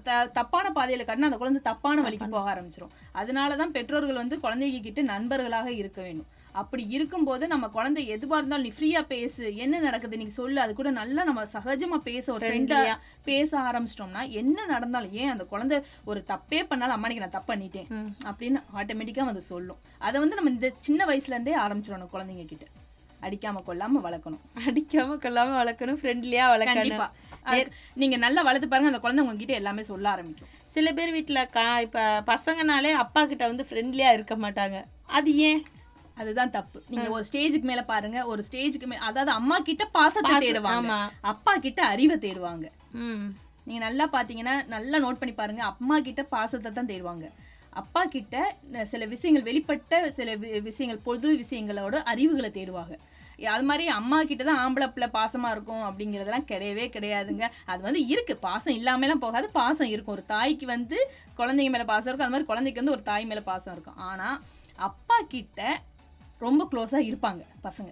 [0.01, 2.89] த- தப்பான பாதையில காட்டினா அந்த குழந்தை தப்பான வழிக்கு போக ஆரம்பிச்சிரும்.
[3.15, 8.71] அதனாலதான் பெற்றோர்கள் வந்து குழந்தைங்க கிட்ட நண்பர்களாக இருக்க வேணும் அப்படி இருக்கும்போது நம்ம குழந்தை எதுவா இருந்தாலும் நீ
[8.79, 9.55] ஃப்ரீயா பேசு.
[9.55, 10.59] என்ன நடக்குது நீ சொல்லு.
[10.59, 12.99] அது கூட நல்லா நம்ம சகஜமா பேச ஒரு ஃப்ரெண்டா Friendly-ஆ.
[13.23, 17.87] பேச ஆரம்பிச்சிட்டோம்னா என்ன நடந்தாலும் ஏன் அந்த குழந்தை ஒரு தப்பே பண்ணாலும் அம்மா இன்னைக்கு நான் தப்பு பண்ணிட்டேன்.
[18.25, 19.77] அப்படின்னு ஆட்டோமேட்டிக்கா வந்து சொல்லும்.
[19.97, 22.65] அதை வந்து நம்ம இந்த சின்ன வயசுல இருந்தே ஆரம்பிச்சிடணும் குழந்தைங்க கிட்ட.
[23.21, 24.43] அடிக்காம கொல்லாம வளர்க்கணும்.
[24.67, 27.07] அடிக்காம கொள்ளாம வளர்க்கணும் ஃப்ரெண்ட்லியா கண்டிப்பா.
[27.07, 27.61] வளர்க்கணும் அது
[27.95, 30.49] நீங்க நல்லா வளர்த்து பாருங்க அந்த குழந்தை உங்ககிட்ட எல்லாமே சொல்ல ஆரம்பிக்கும்.
[30.65, 34.79] சில பேர் வீட்ல கா இப்ப பசங்கனாலே அப்பா கிட்ட வந்து ஃப்ரெண்ட்லியா இருக்க மாட்டாங்க.
[35.11, 35.61] அது ஏன்?
[36.17, 36.79] அதுதான் தப்பு.
[36.89, 40.87] நீங்க ஒரு ஸ்டேஜுக்கு மேல பாருங்க ஒரு ஸ்டேஜுக்கு மேல அதாவது அம்மா கிட்ட பாசத்தை பாசம், தேடுவாங்க.
[40.87, 40.99] ஆமா.
[41.21, 42.65] அப்பா கிட்ட அறிவை தேடுவாங்க.
[43.05, 43.23] ம்.
[43.65, 47.25] நீங்க நல்லா பாத்தீங்கன்னா நல்லா நோட் பண்ணி பாருங்க அம்மா கிட்ட பாசத்தை தான் தேடுவாங்க.
[47.73, 52.97] அப்பா கிட்ட சில விஷயங்கள் வெளிப்பட்ட சில வி- விஷயங்கள் பொது விஷயங்களோட அறிவுகளை தேடுவாங்க.
[53.45, 55.09] அது மாதிரி அம்மா கிட்ட தான் ஆம்பளை பிள்ளை
[55.51, 57.49] இருக்கும் அப்படிங்கிறதெல்லாம் கிடையவே கிடையாதுங்க.
[57.65, 58.37] அது வந்து இருக்கு.
[58.37, 59.49] பாசம் இல்லாமலாம் போகாது.
[59.49, 60.13] பாசம் இருக்கும்.
[60.13, 62.27] ஒரு தாய்க்கு வந்து குழந்தைங்க மேலே பாசம் இருக்கும்.
[62.27, 63.97] அது மாதிரி குழந்தைக்கு வந்து ஒரு தாய் மேலே பாசம் இருக்கும்.
[63.97, 64.41] ஆனால்
[64.75, 65.81] அப்பா கிட்ட
[66.45, 67.89] ரொம்ப க்ளோஸா இருப்பாங்க பசங்க.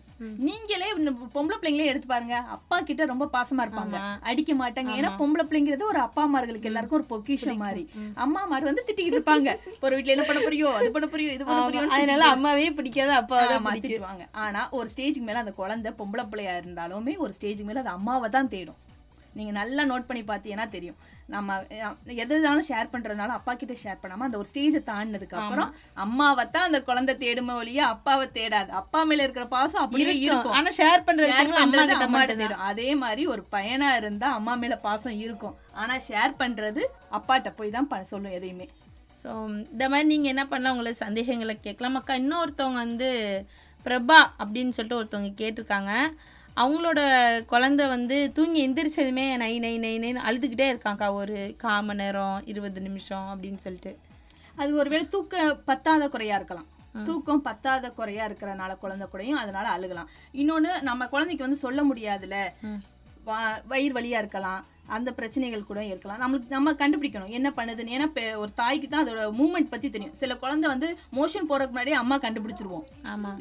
[0.47, 0.88] நீங்களே
[1.35, 3.97] பொம்பளை பிள்ளைங்களே எடுத்து பாருங்க அப்பா கிட்ட ரொம்ப பாசமா இருப்பாங்க.
[4.29, 4.91] அடிக்க மாட்டாங்க.
[4.99, 7.83] ஏன்னா பொம்பளை பிள்ளைங்கிறது ஒரு அப்பா அம்மார்களுக்கு எல்லாருக்கும் ஒரு பொக்கிஷம் மாதிரி.
[8.25, 9.53] அம்மா மாதிரி வந்து திட்டிக்கிட்டு இருப்பாங்க.
[9.85, 13.81] ஒரு வீட்ல என்ன பண்ண போறியோ அது பண்ண போறியோ இது பண்ண போறியோ அதனால அம்மாவே பிடிக்காது பிடிக்கும்.
[13.88, 14.25] திட்டுவாங்க.
[14.45, 18.53] ஆனா ஒரு ஸ்டேஜுக்கு மேல அந்த குழந்தை பொம்பளை பிள்ளையா இருந்தாலுமே ஒரு ஸ்டேஜுக்கு மேல அது அம்மாவை தான்
[18.55, 18.79] தேடும்.
[19.39, 20.97] நீங்க நல்லா நோட் பண்ணி பார்த்தீங்கன்னா தெரியும்.
[21.36, 21.58] நம்ம
[22.21, 25.69] எது இருந்தாலும் ஷேர் பண்றதுனால அப்பா கிட்ட ஷேர் பண்ணாம அந்த ஒரு ஸ்டேஜை தாண்டினதுக்கு அப்புறம்
[26.06, 28.71] அம்மாவை தான் அந்த குழந்தை தேடுமே ஒழிய அப்பாவை தேடாது.
[28.82, 30.28] அப்பா மேல இருக்கிற பாசம் அப்படியே இருக்கும்.
[30.30, 30.58] இருக்கும்.
[30.60, 31.63] ஆனா share பண்ற Share விஷயங்கள்
[32.08, 32.21] அம்மா.
[32.34, 35.58] தேடும் அதே மாதிரி ஒரு பையனா இருந்தா அம்மா மேல பாசம் இருக்கும்.
[35.82, 36.84] ஆனா ஷேர் பண்றது
[37.19, 38.67] அப்பாட்ட போய் தான் சொல்லும் எதையுமே.
[39.21, 39.30] ஸோ
[39.73, 40.73] இந்த மாதிரி நீங்கள் என்ன பண்ணலாம்?
[40.75, 41.97] உங்களுக்கு சந்தேகங்களை கேட்கலாம்.
[41.99, 43.10] அக்கா இன்னொருத்தவங்க வந்து
[43.86, 45.91] பிரபா அப்படின்னு சொல்லிட்டு ஒருத்தவங்க கேட்டிருக்காங்க.
[46.62, 47.02] அவங்களோட
[47.52, 52.80] குழந்தை வந்து தூங்கி எந்திரிச்சதுமே நை நை நை நைன்னு அழுதுகிட்டே இருக்காங்க்கா ஒரு கால் மணி நேரம் இருபது
[52.88, 53.91] நிமிஷம் அப்படின்னு சொல்லிட்டு.
[54.62, 56.67] அது ஒருவேளை தூக்க பத்தாத குறையா இருக்கலாம்.
[57.08, 60.10] தூக்கம் பத்தாத குறையா இருக்கிறனால குழந்தை கூடயும் அதனால அழுகலாம்.
[60.41, 62.36] இன்னொன்னு நம்ம குழந்தைக்கு வந்து சொல்ல முடியாதுல
[63.72, 64.62] வயிறு வலியா இருக்கலாம்.
[64.98, 66.22] அந்த பிரச்சனைகள் கூட இருக்கலாம்.
[66.24, 67.34] நம்மளுக்கு நம்ம கண்டுபிடிக்கணும்.
[67.38, 67.95] என்ன பண்ணுதுன்னு.
[67.98, 68.08] ஏன்னா
[68.43, 70.17] ஒரு தாய்க்கு தான் அதோட மூமெண்ட் பத்தி தெரியும்.
[70.22, 72.86] சில குழந்தை வந்து மோஷன் போறதுக்கு முன்னாடியே அம்மா கண்டுபிடிச்சிருவோம்.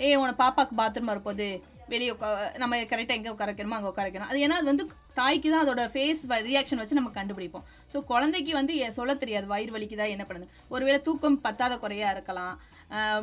[0.06, 1.48] ஏய் உன பாப்பாக்கு பாத்ரூம் வரப்போகுது
[1.94, 2.28] வெளியே உட்கா
[2.62, 4.30] நம்ம கரெக்டாக எங்கே உட்கார வைக்கணுமோ அங்கே உட்கார வைக்கணும்.
[4.30, 4.86] அது ஏன்னா அது வந்து
[5.20, 7.64] தாய்க்கு தான் அதோட ஃபேஸ் ரியாக்ஷன் வச்சு நம்ம கண்டுபிடிப்போம்.
[7.92, 10.48] ஸோ குழந்தைக்கு வந்து சொல்ல தெரியாது வயிறு வலிக்குதா என்ன பண்ணுது?
[10.74, 12.56] ஒருவேளை தூக்கம் பத்தாத குறையா இருக்கலாம்.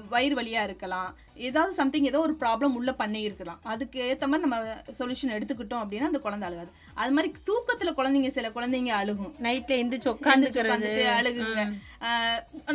[0.09, 1.09] வயிறு வலியா இருக்கலாம்.
[1.47, 3.59] ஏதாவது சம்திங் ஏதோ ஒரு ப்ராப்ளம் உள்ள பண்ணி இருக்கலாம்.
[3.73, 6.71] அதுக்கு ஏற்ற மாதிரி நம்ம சொல்யூஷன் எடுத்துக்கிட்டோம் அப்படின்னா அந்த குழந்தை அழுகாது.
[7.01, 9.33] அது மாதிரி தூக்கத்துல குழந்தைங்க சில குழந்தைங்க அழுகும்.
[9.47, 11.63] எந்திரிச்சு எந்திரிச்சு உட்காந்துக்கிறது உட்காந்துட்டு அழுகுங்க.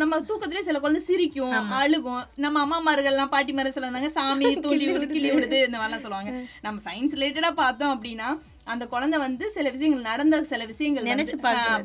[0.02, 2.22] நம்ம தூக்கத்திலே சில குழந்தை சிரிக்கும் அழுகும்.
[2.46, 6.32] நம்ம அம்மாமார்கள்லாம் பாட்டி மாதிரி சொல்லுவாங்க சாமி விடுது கிளி விடுது இந்த மாதிரிலாம் சொல்லுவாங்க.
[6.66, 8.30] நம்ம சயின்ஸ் ரிலேட்டடா பார்த்தோம் அப்படின்னா
[8.72, 11.36] அந்த குழந்தை வந்து சில விஷயங்கள் நடந்த சில விஷயங்கள் நினைச்சு.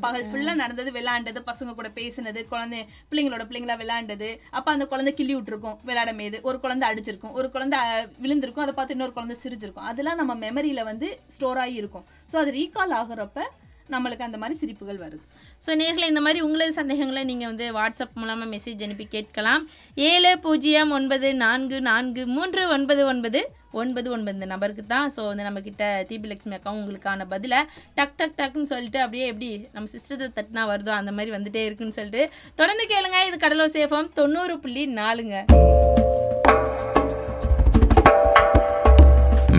[0.06, 4.30] பகல் ஃபுல்லா நடந்தது விளையாண்டது பசங்க கூட பேசினது குழந்தை பிள்ளைங்களோட பிள்ளைங்களா விளையாண்டது.
[4.58, 7.80] அப்ப அந்த குழந்தை கிள்ளி விட்டுருக்கும் விளையாடும் போது ஒரு குழந்தை அடிச்சிருக்கும் ஒரு குழந்தை
[8.26, 9.88] விழுந்திருக்கும் அதை பார்த்து இன்னொரு குழந்தை சிரிச்சிருக்கும்.
[9.92, 12.08] அதெல்லாம் நம்ம மெமரியில வந்து ஸ்டோர் ஆகி இருக்கும்.
[12.32, 13.48] ஸோ அது ரீகால் ஆகுறப்ப
[13.94, 15.26] நம்மளுக்கு அந்த மாதிரி சிரிப்புகள் வருது.
[15.64, 19.62] ஸோ நேர்களை இந்த மாதிரி உங்களது சந்தேகங்களை நீங்கள் வந்து வாட்ஸ்அப் மூலமாக மெசேஜ் அனுப்பி கேட்கலாம்.
[20.10, 23.40] ஏழு பூஜ்ஜியம் ஒன்பது நான்கு நான்கு மூன்று ஒன்பது ஒன்பது
[23.82, 25.08] ஒன்பது ஒன்பது இந்த நம்பருக்கு தான்.
[25.16, 27.60] ஸோ வந்து நம்மக்கிட்ட தீபி லட்சுமி அக்கா உங்களுக்கான பதிலை
[27.98, 32.24] டக் டக் டக்குன்னு சொல்லிட்டு அப்படியே எப்படி நம்ம சிஸ்டத்தில் தட்டினா வருதோ அந்த மாதிரி வந்துட்டே இருக்குன்னு சொல்லிட்டு
[32.62, 33.20] தொடர்ந்து கேளுங்க.
[33.30, 35.36] இது கடலோ சேஃபம் தொண்ணூறு புள்ளி நாலுங்க.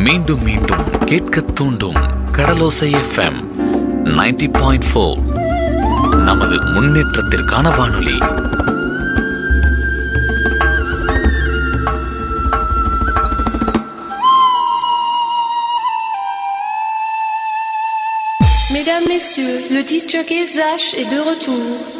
[0.06, 2.00] மீண்டும் மீண்டும் கேட்க தூண்டும்
[2.38, 3.40] Kadalosai FM
[4.16, 5.18] 90.4 point four
[6.27, 8.17] நமது முன்னேற்றத்திற்கான வானொலி
[18.71, 21.94] Mesdames, Messieurs, le disc jockey Zach est de retour.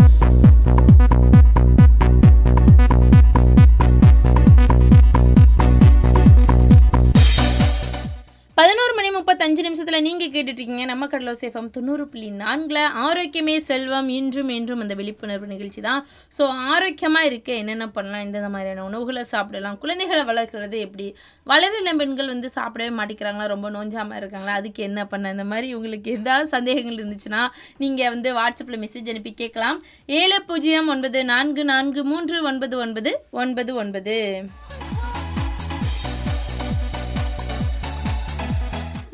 [10.37, 16.01] கேட்டுட்ருக்கீங்க நம்ம கடலோ சேஃபம் தொண்ணூறு புள்ளி நான்கில் ஆரோக்கியமே செல்வம் இன்றும் என்றும் அந்த விழிப்புணர்வு நிகழ்ச்சி தான்.
[16.37, 18.25] ஸோ ஆரோக்கியமாக இருக்க என்னென்ன பண்ணலாம்?
[18.27, 19.79] எந்தெந்த மாதிரியான உணவுகளை சாப்பிடலாம்.
[19.85, 21.07] குழந்தைகளை வளர்க்குறது எப்படி?
[21.53, 23.46] வளரின பெண்கள் வந்து சாப்பிடவே மாட்டேங்கிறாங்களா?
[23.55, 24.57] ரொம்ப நோஞ்சாமல் இருக்காங்களா?
[24.62, 27.42] அதுக்கு என்ன பண்ண இந்த மாதிரி உங்களுக்கு ஏதாவது சந்தேகங்கள் இருந்துச்சுன்னா
[27.85, 29.81] நீங்கள் வந்து வாட்ஸ்அப்பில் மெசேஜ் அனுப்பி கேட்கலாம்.
[30.20, 33.12] ஏழு பூஜ்ஜியம் ஒன்பது நான்கு நான்கு மூன்று ஒன்பது ஒன்பது
[33.44, 34.18] ஒன்பது ஒன்பது.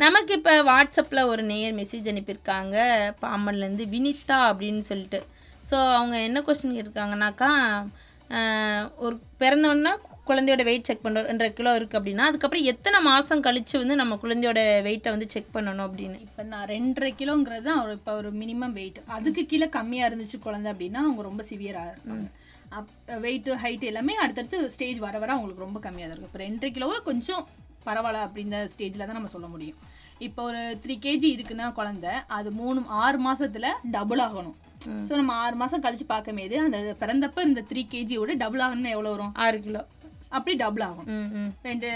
[0.02, 2.76] நமக்கு இப்போ வாட்ஸ்அப்பில் ஒரு நேயர் மெசேஜ் அனுப்பியிருக்காங்க.
[3.24, 5.20] பாம்பன்லேருந்து வினிதா அப்படின்னு சொல்லிட்டு.
[5.68, 7.50] ஸோ அவங்க என்ன கொஸ்டின் இருக்காங்கனாக்கா
[9.04, 9.92] ஒரு பிறந்தோன்னா
[10.28, 14.60] குழந்தையோட வெயிட் செக் பண்ணுறோம் ரெண்டரை கிலோ இருக்குது அப்படின்னா அதுக்கப்புறம் எத்தனை மாதம் கழித்து வந்து நம்ம குழந்தையோட
[14.86, 16.18] வெயிட்டை வந்து செக் பண்ணணும் அப்படின்னு?
[16.26, 20.70] இப்போ நான் ரெண்டரை கிலோங்கிறது தான் ஒரு இப்போ ஒரு மினிமம் வெயிட் அதுக்கு கீழே கம்மியாக இருந்துச்சு குழந்தை
[20.72, 22.28] அப்படின்னா அவங்க ரொம்ப சிவியராக இருப்பாங்க.
[22.78, 22.92] அப்
[23.26, 26.32] வெயிட்டு ஹைட் எல்லாமே அடுத்தடுத்து ஸ்டேஜ் வர வர அவங்களுக்கு ரொம்ப கம்மியாக தான் இருக்கும்.
[26.32, 27.44] இப்போ ரெண்டரை கிலோவை கொஞ்சம்
[27.88, 29.78] பரவாயில்ல அப்படின்ற ஸ்டேஜில் தான் நம்ம சொல்ல முடியும்.
[30.26, 34.56] இப்போ ஒரு த்ரீ கேஜி இருக்குன்னா குழந்தை அது மூணு ஆறு மாசத்துல டபுள் ஆகணும்.
[35.08, 39.34] ஸோ நம்ம ஆறு மாசம் கழிச்சு பார்க்கும்போது அந்த பிறந்தப்ப இந்த த்ரீ கேஜியோட டபுள் ஆகணும்னு எவ்வளோ வரும்?
[39.44, 39.82] ஆறு கிலோ.
[40.36, 41.08] அப்படி டபுள் ஆகும்.
[41.68, 41.88] ரெண்டு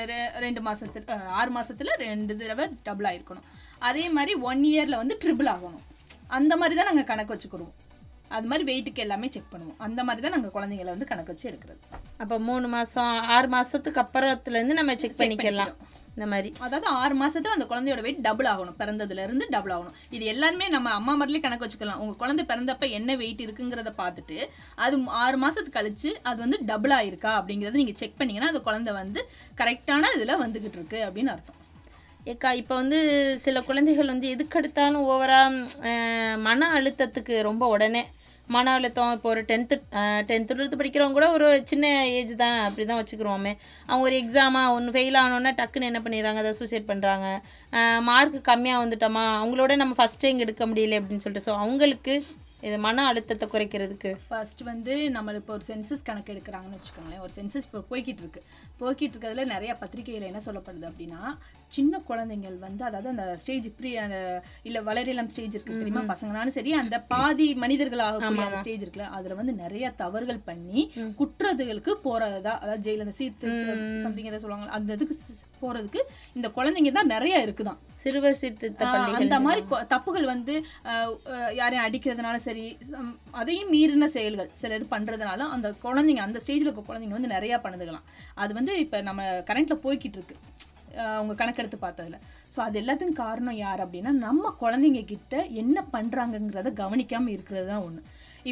[0.44, 3.46] ரெண்டு மாசத்துல ஆறு மாசத்துல ரெண்டு தடவை டபுள் ஆயிருக்கணும்.
[3.88, 5.84] அதே மாதிரி ஒன் இயர்ல வந்து ட்ரிபிள் ஆகணும்.
[6.38, 7.72] அந்த மாதிரி தான் நாங்கள் கணக்கு வச்சுக்கிறோம்
[8.36, 9.78] அது மாதிரி வெயிட்டுக்கு எல்லாமே செக் பண்ணுவோம்.
[9.86, 11.80] அந்த மாதிரி தான் நாங்கள் குழந்தைங்களை வந்து கணக்கு வச்சு எடுக்கிறது.
[12.22, 15.74] அப்போ மூணு மாதம் ஆறு மாதத்துக்கு அப்புறத்துலேருந்து நம்ம செக் பண்ணிக்கலாம்.
[16.16, 16.50] இந்த மாதிரி.
[16.66, 18.76] அதாவது ஆறு மாசத்துல அந்த குழந்தையோட வெயிட் டபுள் ஆகணும்.
[18.78, 19.96] பிறந்ததுல இருந்து டபுள் ஆகணும்.
[20.16, 22.00] இது எல்லாருமே நம்ம அம்மா மாதிரிலே கணக்கு வச்சுக்கலாம்.
[22.04, 24.38] உங்க குழந்தை பிறந்தப்ப என்ன வெயிட் இருக்குங்கிறத பார்த்துட்டு
[24.86, 29.22] அது ஆறு மாசத்துக்கு கழிச்சு அது வந்து டபுள் ஆயிருக்கா அப்படிங்கறத நீங்க செக் பண்ணீங்கன்னா அந்த குழந்தை வந்து
[29.60, 31.60] கரெக்டான இதுல வந்துகிட்டு இருக்கு அப்படின்னு அர்த்தம்.
[32.32, 32.98] ஏக்கா இப்போ வந்து
[33.42, 38.02] சில குழந்தைகள் வந்து எதுக்கெடுத்தாலும் ஓவராக மன அழுத்தத்துக்கு ரொம்ப உடனே
[38.48, 39.76] மன அழுத்தம் இப்போ ஒரு டென்த்து
[40.28, 41.86] டென்த்து டுவெல்த்து படிக்கிறவங்க கூட ஒரு சின்ன
[42.18, 43.52] ஏஜ் தான் அப்படி தான் வச்சுக்கிறோமே
[43.88, 46.42] அவங்க ஒரு எக்ஸாமாக ஒன்று ஃபெயில் ஆனோன்னா டக்குன்னு என்ன பண்ணிடுறாங்க?
[46.44, 47.26] அதை சூசைட் பண்ணுறாங்க
[48.10, 49.24] மார்க் கம்மியாக வந்துட்டோமா?
[49.40, 51.46] அவங்களோட நம்ம ஃபஸ்ட் ரேங்க் எடுக்க முடியல அப்படின்னு சொல்லிட்டு.
[51.48, 52.14] ஸோ அவங்களுக்கு
[52.66, 54.10] இது மன அழுத்தத்தை குறைக்கிறதுக்கு?
[54.28, 57.22] ஃபர்ஸ்ட் வந்து நம்ம இப்போ ஒரு சென்சஸ் கணக்கு எடுக்கிறாங்கன்னு வச்சுக்கோங்களேன்.
[57.26, 58.40] ஒரு சென்சஸ் இப்போ போய்கிட்டு இருக்கு.
[58.80, 61.20] போய்கிட்டு இருக்கிறதுல நிறைய பத்திரிகையில் என்ன சொல்லப்படுது அப்படின்னா
[61.76, 64.18] சின்ன குழந்தைங்கள் வந்து அதாவது அந்த ஸ்டேஜ் ப்ரீ அந்த
[64.68, 66.02] இல்லை வளரிளம் ஸ்டேஜ் இருக்கு தெரியுமா?
[66.12, 70.80] பசங்கனாலும் சரி அந்த பாதி மனிதர்கள் ஆகக்கூடிய அந்த ஸ்டேஜ் இருக்குல்ல அதுல வந்து நிறைய தவறுகள் பண்ணி
[71.20, 73.52] குற்றதுகளுக்கு போறதா அதாவது ஜெயில அந்த சீர்த்து
[74.06, 75.16] சம்திங் ஏதோ சொல்லுவாங்க அந்த இதுக்கு
[75.62, 76.00] போறதுக்கு
[76.38, 77.78] இந்த குழந்தைங்க தான் நிறைய இருக்குதான்.
[78.00, 78.88] சிறுவர் சீர்திருத்த
[79.20, 80.54] அந்த மாதிரி தப்புகள் வந்து
[81.60, 82.68] யாரையும் அடிக்கிறதுனால சரி சரி
[83.30, 84.86] அதையும் மீறின செயல்கள் சில இது
[85.56, 90.18] அந்த குழந்தைங்க அந்த ஸ்டேஜில் இருக்க குழந்தைங்க வந்து நிறையா பண்ணுதுக்கலாம் அது வந்து இப்போ நம்ம கரண்ட்டில் போய்கிட்டு
[90.18, 90.36] இருக்கு.
[91.16, 92.20] அவங்க கணக்கெடுத்து பார்த்ததில்.
[92.54, 98.02] ஸோ அது எல்லாத்துக்கும் காரணம் யார் அப்படின்னா நம்ம குழந்தைங்க கிட்ட என்ன பண்ணுறாங்கங்கிறத கவனிக்காமல் இருக்கிறது தான் ஒன்று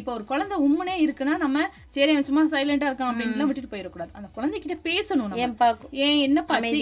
[0.01, 1.59] இப்போ ஒரு குழந்தை உண்மனே இருக்குன்னா நம்ம
[1.95, 4.11] சரி அவன் சும்மா சைலண்டா இருக்கான் அப்படின்லாம் விட்டுட்டு போயிடக்கூடாது.
[4.19, 5.69] அந்த குழந்தைகிட்ட பேசணும் நம்ம.
[6.07, 6.39] ஏன் என்ன?
[6.51, 6.79] பாச்சு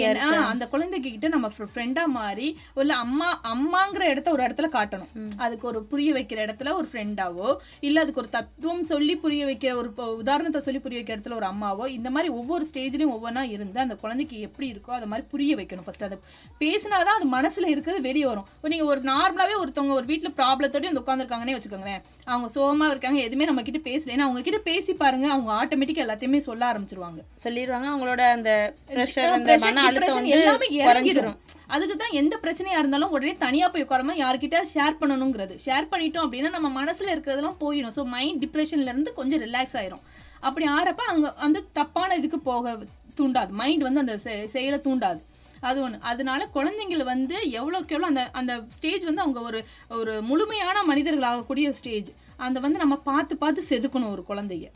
[0.53, 2.49] அந்த குழந்தைங்க கிட்ட நம்ம ஃப்ரெண்டா மாறி
[2.83, 5.11] இல்ல அம்மா அம்மாங்கிற இடத்த ஒரு இடத்துல காட்டணும்.
[5.45, 7.49] அதுக்கு ஒரு புரிய வைக்கிற இடத்துல ஒரு ஃப்ரெண்டாவோ
[7.89, 9.91] இல்ல அதுக்கு ஒரு தத்துவம் சொல்லி புரிய வைக்கிற ஒரு
[10.23, 14.39] உதாரணத்தை சொல்லி புரிய வைக்கிற இடத்துல ஒரு அம்மாவோ இந்த மாதிரி ஒவ்வொரு ஸ்டேஜ்லயும் ஒவ்வொன்றா இருந்து அந்த குழந்தைக்கு
[14.49, 16.19] எப்படி இருக்கோ அதை மாதிரி புரிய வைக்கணும் ஃபர்ஸ்ட் அதை
[16.63, 18.49] பேசினாதான் அது மனசுல இருக்கிறது வெளியே வரும்.
[18.73, 22.03] நீங்க ஒரு நார்மலாவே ஒருத்தவங்க ஒரு வீட்டுல ப்ராப்ளத்தோட வந்து உட்காந்துருக்காங்கன்னே வச்சுக்கோங்களேன்.
[22.33, 24.13] அவங்க சோகமா இருக்காங்க எதுவுமே நம்ம கிட்ட பேசல.
[24.15, 27.21] ஏன்னா அவங்க கிட்ட பேசி பாருங்க அவங்க ஆட்டோமேட்டிக்கா எல்லாத்தையுமே சொல்ல ஆரம்பிச்சிருவாங்க.
[27.45, 28.51] சொல்லிடுவாங்க அவங்களோட அந்த
[28.93, 31.39] ப்ரெஷர் அந்த மன அழுத்தம் எல்லாமே குறைஞ்சிரும்.
[31.75, 35.57] அதுக்கு தான் எந்த பிரச்சனையா இருந்தாலும் உடனே தனியா போய் உட்காராம யார்கிட்ட ஷேர் பண்ணணுங்கிறது.
[35.67, 40.05] ஷேர் பண்ணிட்டோம் அப்படின்னா நம்ம மனசுல இருக்கிறதெல்லாம் போயிடும் ஸோ மைண்ட் டிப்ரெஷன்ல இருந்து கொஞ்சம் ரிலாக்ஸ் ஆயிரும்.
[40.49, 42.79] அப்படி ஆறப்ப அங்க அந்த தப்பான இதுக்கு போக
[43.21, 43.53] தூண்டாது.
[43.63, 44.17] மைண்ட் வந்து அந்த
[44.55, 45.23] செயலை தூண்டாது.
[45.69, 49.59] அது ஒன்று அதனால குழந்தைங்கள் வந்து எவ்வளோக்கு எவ்வளோ அந்த அந்த ஸ்டேஜ் வந்து அவங்க ஒரு
[49.99, 52.09] ஒரு முழுமையான மனிதர்கள் ஆகக்கூடிய ஸ்டேஜ்
[52.47, 54.67] அந்த வந்து நம்ம பார்த்து பார்த்து செதுக்கணும் ஒரு குழந்தைய.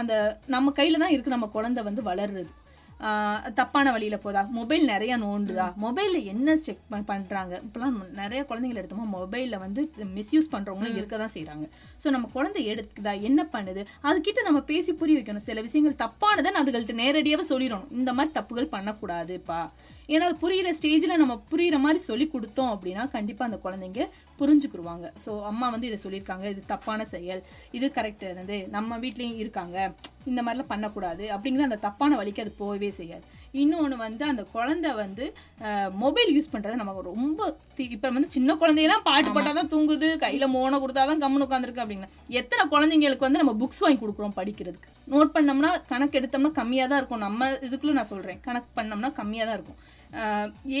[0.00, 0.14] அந்த
[0.54, 2.50] நம்ம கையில தான் இருக்கு நம்ம குழந்தை வந்து வளர்றது.
[3.58, 4.40] தப்பான வழியில போதா?
[4.56, 5.66] மொபைல் நிறைய நோண்டுதா?
[5.84, 7.54] மொபைல்ல என்ன செக் பண்றாங்க?
[7.66, 9.82] இப்பெல்லாம் நிறைய குழந்தைகள் எடுத்தோமா மொபைல்ல வந்து
[10.18, 11.66] மிஸ்யூஸ் பண்றவங்களும் இருக்க தான் செய்றாங்க.
[12.02, 13.84] ஸோ நம்ம குழந்தை எடுத்துக்குதா என்ன பண்ணுது?
[14.08, 15.46] அதுகிட்ட நம்ம பேசி புரிய வைக்கணும்.
[15.48, 19.62] சில விஷயங்கள் தப்பானதை அதுகள்ட்ட நேரடியாவே சொல்லிடணும் இந்த மாதிரி தப்புகள் பண்ணக்கூடாதுப்பா.
[20.14, 24.04] ஏன்னா அது புரிகிற ஸ்டேஜில் நம்ம புரிகிற மாதிரி சொல்லி கொடுத்தோம் அப்படின்னா கண்டிப்பாக அந்த குழந்தைங்க
[24.40, 25.06] புரிஞ்சுக்குருவாங்க.
[25.24, 26.46] ஸோ அம்மா வந்து இதை சொல்லியிருக்காங்க.
[26.54, 27.42] இது தப்பான செயல்.
[27.78, 29.76] இது கரெக்டாக இருந்து நம்ம வீட்லேயும் இருக்காங்க.
[30.30, 33.24] இந்த மாதிரிலாம் பண்ணக்கூடாது அப்படிங்கிற அந்த தப்பான வழிக்கு அது போகவே செய்யாது.
[33.60, 35.24] இன்னொன்று வந்து அந்த குழந்தை வந்து
[36.02, 37.40] மொபைல் யூஸ் பண்ணுறது நமக்கு ரொம்ப
[37.96, 42.08] இப்போ வந்து சின்ன குழந்தையெல்லாம் பாட்டு பாட்டால் தான் தூங்குது கையில் மோனை கொடுத்தா தான் கம்முன்னு உட்காந்துருக்கு அப்படின்னா
[42.40, 44.90] எத்தனை குழந்தைங்களுக்கு வந்து நம்ம புக்ஸ் வாங்கி கொடுக்குறோம் படிக்கிறதுக்கு?
[45.12, 47.24] நோட் பண்ணோம்னா கணக்கு எடுத்தோம்னா கம்மியாக தான் இருக்கும்.
[47.26, 49.78] நம்ம இதுக்குள்ள நான் சொல்கிறேன் கணக்கு பண்ணோம்னா கம்மியாக தான் இருக்கும்.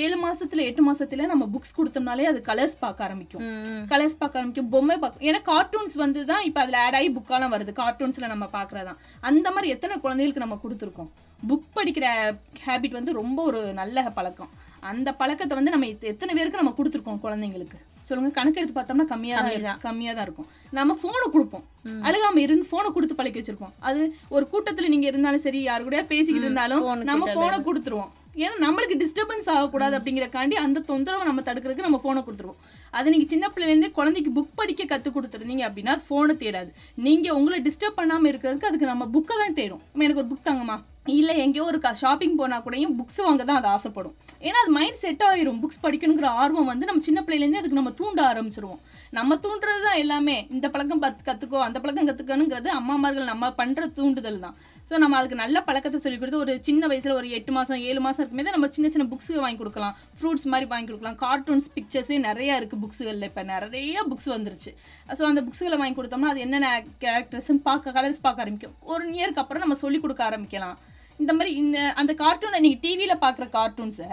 [0.02, 3.44] ஏழு மாசத்துல எட்டு மாசத்துல நம்ம புக்ஸ் கொடுத்தோம்னாலே அது கலர்ஸ் பார்க்க ஆரம்பிக்கும்.
[3.92, 4.70] கலர்ஸ் பார்க்க ஆரம்பிக்கும்.
[4.74, 7.74] பொம்மை பார்க்க ஏன்னா கார்ட்டூன்ஸ் வந்து தான் இப்போ அதில் ஆட் ஆகி புக்காலாம் வருது.
[7.82, 11.10] கார்ட்டூன்ஸில் நம்ம பார்க்குறதான் அந்த மாதிரி எத்தனை குழந்தைகளுக்கு நம்ம கொடுத்துருக்கோம்?
[11.48, 14.48] புக் படிக்கிற ஹேபிட் வந்து ரொம்ப ஒரு நல்ல பழக்கம்.
[14.80, 17.74] அந்த பழக்கத்தை வந்து நம்ம எத்த- எத்தனை பேருக்கு நம்ம கொடுத்துருக்கோம் குழந்தைங்களுக்கு?
[18.00, 18.32] சொல்லுங்க.
[18.32, 20.46] கணக்கு எடுத்து பார்த்தோம்னா கம்மியாக தான் கம்மியாக தான் இருக்கும்.
[20.70, 21.64] நம்ம ஃபோனை கொடுப்போம்.
[22.02, 23.72] அழுகாம இருந்து ஃபோனை கொடுத்து பழக்கி வச்சிருப்போம்.
[23.78, 28.10] அது ஒரு கூட்டத்தில் நீங்க இருந்தாலும் சரி யாரு கூட பேசிக்கிட்டு இருந்தாலும் நம்ம ஃபோனை கொடுத்துருவோம்.
[28.34, 32.56] ஏன்னா நம்மளுக்கு டிஸ்டர்பன்ஸ் ஆகக்கூடாது அப்படிங்கறக்காண்டி அந்த தொந்தரவை நம்ம தடுக்கிறதுக்கு நம்ம ஃபோனை கொடுத்துருவோம்.
[32.90, 36.72] அது நீங்க சின்ன பிள்ளைலேருந்தே குழந்தைக்கு புக் படிக்க கத்து கொடுத்துருந்தீங்க அப்படின்னா ஃபோனை தேடாது.
[36.94, 39.80] நீங்க உங்களை டிஸ்டர்ப் பண்ணாம இருக்கிறதுக்கு அதுக்கு நம்ம புக்கை தான் தேடும்.
[39.94, 40.82] எனக்கு ஒரு புக் தாங்கம்மா.
[41.18, 44.14] இல்லை எங்கேயோ ஒரு க ஷாப்பிங் போனா கூடயும் புக்ஸ் வாங்க தான் அது ஆசைப்படும்.
[44.46, 45.60] ஏன்னா அது மைண்ட் செட் ஆயிரும்.
[45.62, 48.80] புக்ஸ் படிக்கணுங்கிற ஆர்வம் வந்து நம்ம சின்ன பிள்ளையிலேருந்தே அதுக்கு நம்ம தூண்ட ஆரம்பிச்சிருவோம்.
[49.18, 50.36] நம்ம தூண்டுறது தான் எல்லாமே.
[50.56, 54.56] இந்த பழக்கம் பத்து கற்றுக்கோ அந்த பழக்கம் கற்றுக்கணுங்கிறது அம்மாமார்கள் நம்ம பண்ணுற தூண்டுதல் தான்.
[54.88, 58.22] ஸோ நம்ம அதுக்கு நல்ல பழக்கத்தை சொல்லிக் கொடுத்து ஒரு சின்ன வயசில் ஒரு எட்டு மாதம் ஏழு மாதம்
[58.22, 59.94] இருக்குமே தான் நம்ம சின்ன சின்ன புக்ஸு வாங்கி கொடுக்கலாம்.
[60.18, 61.18] ஃப்ரூட்ஸ் மாதிரி வாங்கி கொடுக்கலாம்.
[61.24, 63.44] கார்ட்டூன்ஸ் பிக்சர்ஸே நிறையா இருக்குது புக்ஸுகளில் இப்போ.
[63.54, 64.72] நிறைய புக்ஸ் வந்துருச்சு.
[65.18, 66.70] ஸோ அந்த புக்ஸுகளை வாங்கி கொடுத்தோம்னா அது என்னென்ன
[67.06, 68.76] கேரக்டர்ஸ்ன்னு பார்க்க கலர்ஸ் பார்க்க ஆரம்பிக்கும்.
[68.92, 70.78] ஒரு இயருக்கு அப்புறம் நம்ம சொல்லிக் கொடுக்க ஆரம்பிக்கலாம்.
[71.22, 74.10] இந்த மாதிரி இந்த அந்த கார்ட்டூனை நீங்கள் டிவியில் பார்க்குற கார்ட்டூன்ஸை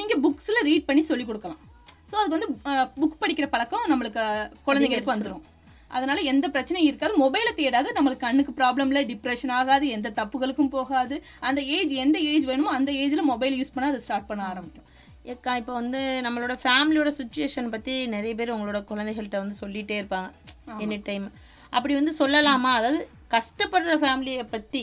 [0.00, 1.62] நீங்கள் புக்ஸில் ரீட் பண்ணி சொல்லி கொடுக்கலாம்.
[2.10, 2.50] ஸோ அதுக்கு வந்து
[3.00, 4.24] புக் படிக்கிற பழக்கம் நம்மளுக்கு
[4.66, 5.44] குழந்தைங்களுக்கு வந்துடும்
[5.96, 7.12] அதனால எந்த பிரச்சனையும் இருக்காது.
[7.22, 7.88] மொபைலை தேடாது.
[7.96, 11.16] நம்மளுக்கு கண்ணுக்கு ப்ராப்ளம்ல டிப்ரெஷன் ஆகாது எந்த தப்புகளுக்கும் போகாது.
[11.48, 14.86] அந்த ஏஜ் எந்த ஏஜ் வேணுமோ அந்த ஏஜ்ல மொபைல் யூஸ் பண்ண அதை ஸ்டார்ட் பண்ண ஆரம்பிக்கும்.
[15.32, 20.28] ஏக்கா இப்போ வந்து நம்மளோட ஃபேமிலியோட சுச்சுவேஷன் பற்றி நிறைய பேர் உங்களோட குழந்தைகள்கிட்ட வந்து சொல்லிகிட்டே இருப்பாங்க.
[20.84, 21.26] எனி டைம்
[21.76, 22.70] அப்படி வந்து சொல்லலாமா?
[22.80, 23.00] அதாவது
[23.34, 24.82] கஷ்டப்படுற ஃபேமிலியை பற்றி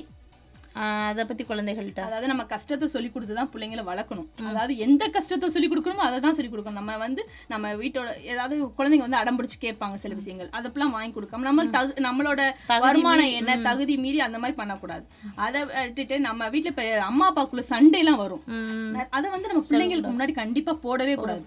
[1.10, 4.28] அதை பற்றி குழந்தைகள்கிட்ட அதாவது நம்ம கஷ்டத்தை சொல்லி கொடுத்து தான் பிள்ளைங்களை வளர்க்கணும்.
[4.50, 6.80] அதாவது எந்த கஷ்டத்தை சொல்லி கொடுக்கணுமோ அதை தான் சொல்லி கொடுக்கணும்.
[6.82, 7.22] நம்ம வந்து
[7.54, 10.50] நம்ம வீட்டோட ஏதாவது குழந்தைங்க வந்து அடம் பிடிச்சு கேட்பாங்க சில விஷயங்கள்.
[10.60, 12.42] அதெல்லாம் வாங்கி கொடுக்காம நம்ம தகு நம்மளோட
[12.86, 15.06] வருமானம் என்ன தகுதி மீறி அந்த மாதிரி பண்ணக்கூடாது.
[15.46, 18.44] அதை விட்டுட்டு நம்ம வீட்டுல இப்ப அம்மா அப்பாக்குள்ள சண்டை எல்லாம் வரும்
[19.18, 21.44] அதை வந்து நம்ம பிள்ளைங்களுக்கு முன்னாடி கண்டிப்பா போடவே கூடாது.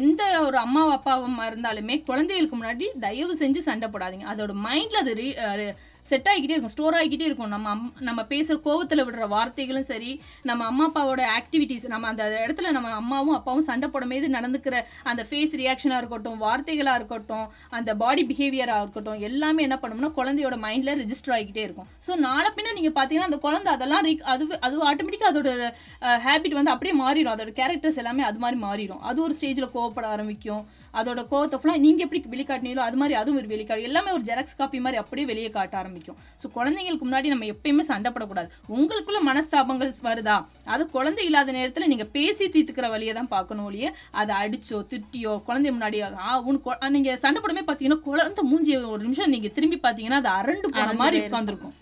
[0.00, 4.26] எந்த ஒரு அம்மா அப்பாவும் இருந்தாலுமே குழந்தைகளுக்கு முன்னாடி தயவு செஞ்சு சண்டை போடாதீங்க.
[4.34, 5.66] அதோட மைண்ட்ல அது
[6.02, 7.48] செட் ஆகிக்கிட்டே இருக்கும் ஸ்டோர் ஆகிக்கிட்டே இருக்கும்.
[7.48, 12.70] நம்ம அம்- நம்ம பேசுகிற கோவத்தில் விடுற வார்த்தைகளும் சரி நம்ம அம்மா அப்பாவோட ஆக்டிவிட்டிஸ் நம்ம அந்த இடத்துல
[12.70, 18.80] நம்ம அம்மாவும் அப்பாவும் சண்டை போடும்போது நடந்துக்கிற அந்த ஃபேஸ் ரியாக்ஷனாக இருக்கட்டும் வார்த்தைகளாக இருக்கட்டும் அந்த பாடி பிஹேவியராக
[18.80, 21.86] இருக்கட்டும் எல்லாமே என்ன பண்ணும்னா குழந்தையோட மைண்டில் ரிஜிஸ்டர் ஆகிக்கிட்டே இருக்கும்.
[22.06, 26.70] ஸோ நாளை பின்ன நீங்கள் பார்த்தீங்கன்னா அந்த குழந்தை அதெல்லாம் ரிக் அது அது ஆட்டோமேட்டிக்காக அதோட ஹேபிட் வந்து
[26.70, 27.32] அப்படியே மாறிடும்.
[27.36, 28.98] அதோட கேரக்டர்ஸ் எல்லாமே அது மாதிரி மாறிடும்.
[28.98, 30.66] அது ஒரு ஸ்டேஜில் கோவப்பட ஆரம்பிக்கும்.
[30.98, 33.86] அதோட கோவத்தை ஃபுல்லாக நீங்கள் எப்படி வெளிக்காட்டினீங்களோ அது மாதிரி அதுவும் ஒரு வெளிக்காட்டு.
[33.88, 36.18] எல்லாமே ஒரு ஜெராக்ஸ் காப்பி மாதிரி அப்படியே வெளியே காட்ட ஆரம்பிக்கும்.
[36.40, 38.48] ஸோ குழந்தைங்களுக்கு முன்னாடி நம்ம எப்பயுமே சண்டைப்படக்கூடாது.
[38.76, 40.36] உங்களுக்குள்ள மனஸ்தாபங்கள் வருதா?
[40.74, 45.72] அது குழந்தை இல்லாத நேரத்தில் நீங்கள் பேசி தீர்த்துக்கிற வழியை தான் பார்க்கணும் ஒழிய அதை அடிச்சோ திட்டியோ குழந்தை
[45.76, 50.32] முன்னாடி ஆ உனக்கு நீங்கள் சண்டை போடமே பார்த்தீங்கன்னா குழந்தை மூஞ்சி ஒரு நிமிஷம் நீங்கள் திரும்பி பார்த்தீங்கன்னா அது
[50.38, 51.20] அரண்டு போன மாதிரி.
[51.28, 51.76] உட்காந்துருக்கும்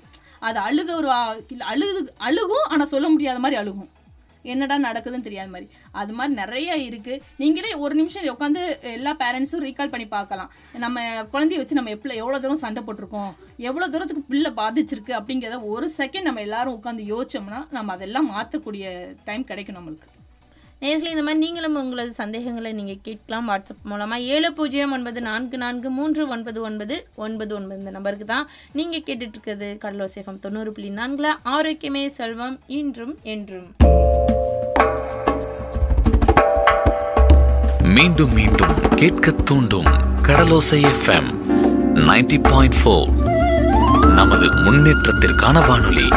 [0.49, 1.09] அது அழுக ஒரு
[1.73, 3.88] அழுகு அழுகும் ஆனால் சொல்ல முடியாத மாதிரி அழுகும்.
[4.54, 5.68] என்னடா நடக்குதுன்னு தெரியாத மாதிரி.
[6.00, 7.14] அது மாதிரி நிறைய இருக்கு.
[7.42, 8.62] நீங்களே ஒரு நிமிஷம் உட்காந்து
[8.96, 10.50] எல்லா பேரண்ட்ஸும் ரீகால் பண்ணி பார்க்கலாம்.
[10.84, 13.32] நம்ம குழந்தைய வச்சு நம்ம எப்படி எவ்வளோ தூரம் சண்டை போட்டிருக்கோம்?
[13.70, 18.87] எவ்வளோ தூரத்துக்கு பிள்ளை பாதிச்சிருக்கு அப்படிங்கிறத ஒரு செகண்ட் நம்ம எல்லாரும் உட்காந்து யோசிச்சோம்னா நம்ம அதெல்லாம் மாற்றக்கூடிய
[19.28, 20.08] டைம் கிடைக்கும் நம்மளுக்கு.
[20.82, 23.46] நேர்களை இந்த மாதிரி நீங்களும் உங்களது சந்தேகங்களை நீங்கள் கேட்கலாம்.
[23.48, 27.78] வாட்ஸ்அப் மூலமாக ஏழு பூஜ்ஜியம் ஒன்பது நான்கு நான்கு மூன்று ஒன்பது ஒன்பது ஒன்பது ஒன்பது.
[27.78, 33.68] இந்த நம்பருக்கு தான் நீங்கள் கேட்டுட்ருக்கிறது இருக்கிறது கடலோசேஃபம் தொண்ணூறு புள்ளி நான்கில் ஆரோக்கியமே செல்வம் இன்றும் என்றும்.
[37.96, 39.88] மீண்டும் மீண்டும் கேட்க தூண்டும்
[40.28, 41.30] கடலோசை எஃப்எம்
[42.08, 43.10] 90.4 பாயிண்ட் ஃபோர்.
[44.18, 46.08] நமது முன்னேற்றத்திற்கான வானொலி.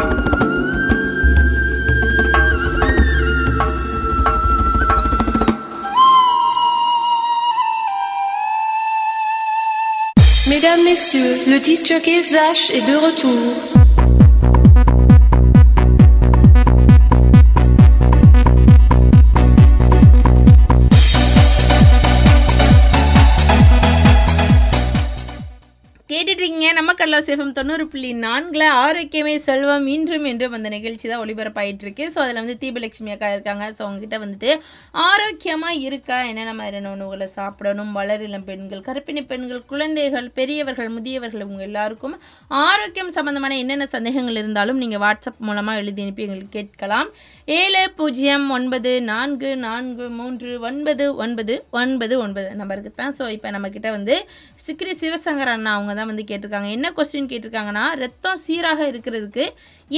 [10.72, 13.71] Mesdames, Messieurs, le jockey Zach est de retour.
[26.78, 32.20] நம்ம கல்லோசேஃபம் தொண்ணூறு புள்ளி நான்கில் ஆரோக்கியமே செல்வம் இன்றும் என்றும் அந்த நிகழ்ச்சி தான் ஒளிபரப்பாயிட்டு இருக்கு ஸோ
[32.24, 33.66] அதில் வந்து தீபலட்சுமி அக்கா இருக்காங்க.
[33.78, 34.50] ஸோ அவங்ககிட்ட வந்துட்டு
[35.06, 36.18] ஆரோக்கியமாக இருக்கா?
[36.32, 37.92] என்னென்ன மாதிரியான உணவுகளை சாப்பிடணும்?
[38.00, 42.16] வளரிளம் பெண்கள் கருப்பிணி பெண்கள் குழந்தைகள் பெரியவர்கள் முதியவர்கள் உங்கள் எல்லாருக்கும்
[42.68, 47.12] ஆரோக்கியம் சம்பந்தமான என்னென்ன சந்தேகங்கள் இருந்தாலும் நீங்கள் வாட்ஸ்அப் மூலமாக எழுதி அனுப்பி எங்களுக்கு கேட்கலாம்.
[47.60, 53.16] ஏழு பூஜ்ஜியம் ஒன்பது நான்கு நான்கு மூன்று ஒன்பது ஒன்பது ஒன்பது ஒன்பது நம்பருக்கு தான்.
[53.20, 54.18] ஸோ இப்போ நம்மக்கிட்ட வந்து
[54.68, 56.60] சிக்ரி சிவசங்கர் அண்ணா அவங்க தான் வந்து கேட்டிருக்காங்க.
[56.62, 56.76] கேட்டிருக்காங்க.
[56.78, 59.46] என்ன கொஸ்டின் கேட்டிருக்காங்கன்னா ரத்தம் சீராக இருக்கிறதுக்கு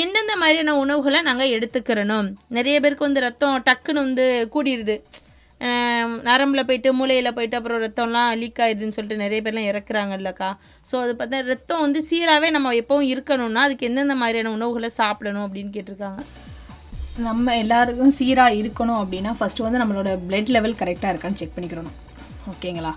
[0.03, 2.29] எந்தெந்த மாதிரியான உணவுகளை நாங்கள் எடுத்துக்கிறணும்?
[2.57, 4.97] நிறைய பேருக்கு வந்து ரத்தம் டக்குன்னு வந்து கூடிடுது
[6.27, 10.49] நரம்பில் போயிட்டு மூளையில் போயிட்டு அப்புறம் ரத்தம்லாம் லீக் ஆயிடுதுன்னு சொல்லிட்டு நிறைய பேர்லாம் இறக்குறாங்கல்லக்கா.
[10.89, 15.71] ஸோ அது பார்த்தா ரத்தம் வந்து சீராகவே நம்ம எப்பவும் இருக்கணும்னா அதுக்கு எந்தெந்த மாதிரியான உணவுகளை சாப்பிடணும் அப்படின்னு
[15.75, 16.21] கேட்டிருக்காங்க.
[17.27, 21.97] நம்ம எல்லாருக்கும் சீராக இருக்கணும் அப்படின்னா ஃபஸ்ட்டு வந்து நம்மளோட பிளட் லெவல் கரெக்டாக இருக்கான்னு செக் பண்ணிக்கிறணும்.
[22.51, 22.93] ஓகேங்களா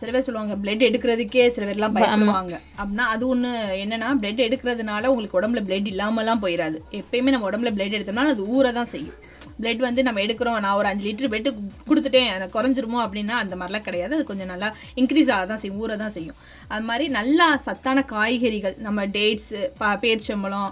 [0.00, 2.54] சில பேர் சொல்லுவாங்க பிளட் எடுக்கிறதுக்கே சில பேர்லாம் பயப்படுவாங்க.
[2.78, 3.52] அப்படின்னா அது ஒன்று
[3.84, 8.72] என்னன்னா பிளட் எடுக்கிறதுனால உங்களுக்கு உடம்புல பிளட் இல்லாமலாம் போயிடாது எப்பயுமே நம்ம உடம்புல பிளட் எடுத்தோம்னா அது ஊற
[8.78, 9.16] தான் செய்யும்.
[9.60, 11.48] பிளட் வந்து நம்ம எடுக்கிறோம் நான் ஒரு அஞ்சு லிட்டர் பிளட்
[11.88, 14.12] கொடுத்துட்டேன் அதை குறைஞ்சிருமோ அப்படின்னா அந்த மாதிரிலாம் கிடையாது.
[14.18, 14.68] அது கொஞ்சம் நல்லா
[15.00, 16.38] இன்க்ரீஸ் ஆக தான் செய்யும் ஊற தான் செய்யும்.
[16.72, 20.70] அது மாதிரி நல்லா சத்தான காய்கறிகள் நம்ம டேட்ஸு பா பேரிச்சம்பழம்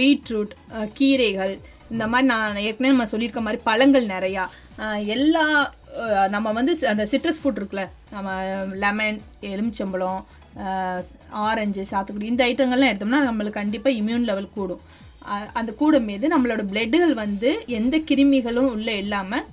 [0.00, 0.54] பீட்ரூட்
[0.98, 1.54] கீரைகள்
[1.92, 4.44] இந்த மாதிரி நான் ஏற்கனவே நம்ம சொல்லியிருக்க மாதிரி பழங்கள் நிறையா
[5.14, 5.46] எல்லா
[6.34, 7.84] நம்ம வந்து அந்த சிட்ரஸ் ஃப்ரூட் இருக்குல்ல
[8.14, 8.30] நம்ம
[8.84, 9.18] லெமன்
[9.52, 10.20] எலுமிச்சம்பழம்
[11.46, 14.82] ஆரஞ்சு சாத்துக்குடி இந்த ஐட்டங்கள்லாம் எடுத்தோம்னா நம்மளுக்கு கண்டிப்பாக இம்யூன் லெவல் கூடும்.
[15.58, 19.44] அந்த கூடும் மீது நம்மளோட பிளட்டுகள் வந்து எந்த கிருமிகளும் உள்ளே இல்லாமல்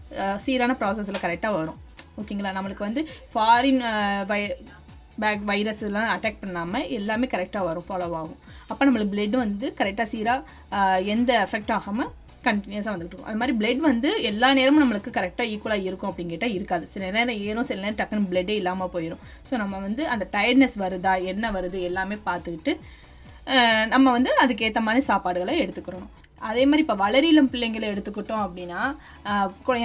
[0.45, 1.79] சீரான ப்ராசஸில் கரெக்டாக வரும்.
[2.21, 2.53] ஓகேங்களா?
[2.57, 3.01] நம்மளுக்கு வந்து
[3.33, 3.81] ஃபாரின்
[4.31, 4.41] வை
[5.23, 8.39] பேக் வைரஸ் எல்லாம் அட்டாக் பண்ணாமல் எல்லாமே கரெக்டாக வரும் ஃபாலோ ஆகும்.
[8.71, 12.11] அப்போ நம்மளுக்கு பிளட் வந்து கரெக்டாக சீராக எந்த எஃபெக்ட் ஆகாமல்
[12.47, 13.29] கண்டினியூஸாக வந்துகிட்டு இருக்கும்.
[13.31, 16.85] அது மாதிரி பிளட் வந்து எல்லா நேரமும் நம்மளுக்கு கரெக்டாக ஈக்குவலாக இருக்கும் அப்படிங்கிட்ட இருக்காது.
[16.93, 21.13] சில நேரம் ஏறும் சில நேரம் டக்குன்னு பிளட்டே இல்லாமல் போயிடும் ஸோ நம்ம வந்து அந்த டயர்ட்னஸ் வருதா
[21.33, 22.73] என்ன வருது எல்லாமே பார்த்துக்கிட்டு
[23.93, 26.09] நம்ம வந்து அதுக்கேற்ற மாதிரி சாப்பாடுகளை எடுத்துக்கிறோம்
[26.49, 28.81] அதே மாதிரி இப்போ வளரிலம் பிள்ளைங்களை எடுத்துக்கிட்டோம் அப்படின்னா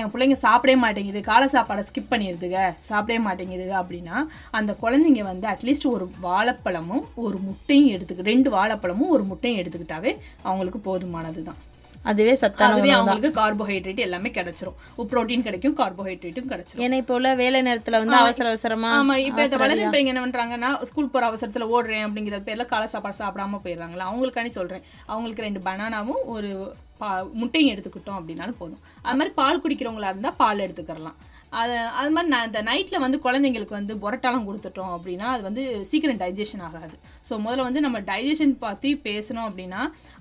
[0.01, 1.21] என் பிள்ளைங்க சாப்பிடவே மாட்டேங்குது.
[1.31, 4.17] காலை சாப்பாடை ஸ்கிப் பண்ணிடுதுங்க சாப்பிடவே மாட்டேங்குதுங்க அப்படின்னா
[4.59, 10.13] அந்த குழந்தைங்க வந்து அட்லீஸ்ட் ஒரு வாழைப்பழமும் ஒரு முட்டையும் எடுத்துக்க ரெண்டு வாழைப்பழமும் ஒரு முட்டையும் எடுத்துக்கிட்டாவே
[10.49, 11.61] அவங்களுக்கு போதுமானது தான்
[12.05, 12.91] அதுவே சத்தான அதுவே.
[12.91, 14.77] அவங்களுக்கு கார்போஹைட்ரேட் எல்லாமே கிடைச்சிரும்.
[14.99, 16.79] ப்ரோட்டீன் கிடைக்கும் கார்போஹைட்ரேட்டும் கிடைச்சிரும்.
[16.79, 20.83] ஏன்னா இப்போ உள்ள வேலை நேரத்தில் வந்து அவசர அவசரமா ஆமா இப்போ இந்த வேலையா- பிள்ளைங்க என்ன பண்றாங்கன்னா
[20.83, 24.83] ஸ்கூல் போற அவசரத்துல ஓடுறேன் அப்படிங்கிற பேர்ல காலை சாப்பாடு சாப்பிடாம போயிடுறாங்களா அவங்களுக்காண்டி சொல்றேன்.
[25.07, 28.81] அவங்களுக்கு ரெண்டு பனானாவும் ஒரு பா முட்டையும் எடுத்துக்கிட்டோம் அப்படின்னாலும் போதும்.
[29.03, 31.17] அது மாதிரி பால் குடிக்கிறவங்களா இருந்தா பால் எடுத்துக்கிறலாம்.
[31.61, 36.21] அது அது மாதிரி நான் இந்த நைட்டில் வந்து குழந்தைங்களுக்கு வந்து புரட்டாலாம் கொடுத்துட்டோம் அப்படின்னா அது வந்து சீக்கிரம்
[36.23, 36.95] டைஜஷன் ஆகாது.
[37.29, 39.81] ஸோ முதல்ல வந்து நம்ம டைஜஷன் பற்றி பேசணும் அப்படின்னா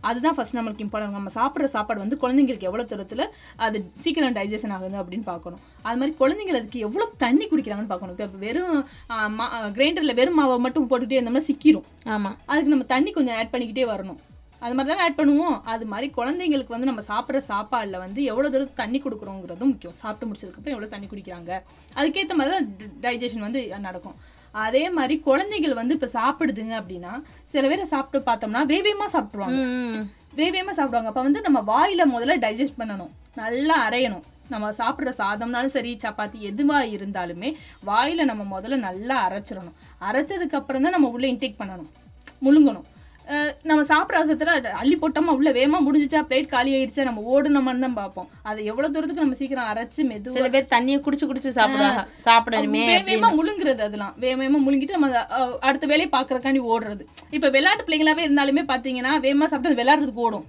[0.10, 3.26] அதுதான் ஃபர்ஸ்ட் நம்மளுக்கு இம்பார்ட்டன்ட் நம்ம சாப்பிட்ற சாப்பாடு வந்து குழந்தைங்களுக்கு எவ்வளோ தூரத்தில்
[3.68, 5.64] அது சீக்கிரம் டைஜஷன் ஆகுது அப்படின்னு பார்க்கணும்.
[5.88, 8.18] அது மாதிரி குழந்தைங்க அதுக்கு எவ்வளோ தண்ணி குடிக்கிறாங்கன்னு பார்க்கணும்.
[8.18, 8.78] இப்போ வெறும்
[9.78, 11.88] கிரைண்டரில் வெறும் மாவை மட்டும் போட்டுகிட்டே இருந்தோம்னா சிக்கிரும்.
[12.16, 14.22] ஆமாம் அதுக்கு நம்ம தண்ணி கொஞ்சம் ஆட் பண்ணிக்கிட்டே வரணும்.
[14.64, 15.57] அது மாதிரி தானே ஆட் பண்ணுவோம்.
[15.74, 19.97] அது மாதிரி குழந்தைங்களுக்கு வந்து நம்ம சாப்பிட்ற சாப்பாடில் வந்து எவ்வளோ தூரம் தண்ணி கொடுக்குறோங்கிறதும் முக்கியம்.
[20.01, 21.51] சாப்பிட்டு முடிச்சதுக்கப்புறம் எவ்வளோ தண்ணி குடிக்கிறாங்க.
[21.99, 22.68] அதுக்கேற்ற மாதிரி தான்
[23.05, 24.18] டைஜஷன் வந்து நடக்கும்.
[24.66, 27.14] அதே மாதிரி குழந்தைகள் வந்து இப்போ சாப்பிடுதுங்க அப்படின்னா
[27.53, 29.61] சில பேரை சாப்பிட்டு பார்த்தோம்னா வேவேமா சாப்பிட்ருவாங்க
[30.39, 31.09] வேவேமா சாப்பிடுவாங்க.
[31.11, 33.11] அப்போ வந்து நம்ம வாயில முதல்ல டைஜஸ்ட் பண்ணணும்.
[33.41, 34.24] நல்லா அரையணும்.
[34.53, 37.49] நம்ம சாப்பிட்ற சாதம்னாலும் சரி சப்பாத்தி எதுவாக இருந்தாலுமே
[37.89, 39.78] வாயில நம்ம முதல்ல நல்லா அரைச்சிடணும்.
[40.07, 41.91] அரைச்சதுக்கு அப்புறம் தான் நம்ம உள்ள இன்டேக் பண்ணணும்.
[42.45, 42.88] முழுங்கணும்.
[43.69, 48.28] நம்ம சாப்பிட்ற அவசரத்தில் அள்ளி போட்டோமா உள்ள வேகமா முடிஞ்சிச்சா பிளேட் காலி ஆயிடுச்சா நம்ம ஓடணுமான்னு தான் பார்ப்போம்.
[48.49, 53.30] அது எவ்வளவு தூரத்துக்கு நம்ம சீக்கிரம் அரைச்சு மெதுவா சில பேர் தண்ணியை குடிச்சு குடிச்சு சாப்பிடுறாங்க சாப்பிடணுமே வேகமா.
[53.39, 54.15] முழுங்குறது அதெல்லாம்.
[54.26, 55.11] வேகமா முழுங்கிட்டு நம்ம
[55.67, 57.05] அடுத்த வேலையை பார்க்கறக்காண்டி ஓடுறது.
[57.38, 60.45] இப்ப விளையாட்டு பிள்ளைங்களாவே இருந்தாலுமே பாத்தீங்கன்னா வேகமா சாப்பிட்டு விளையாடுறதுக்கு ஓடும்.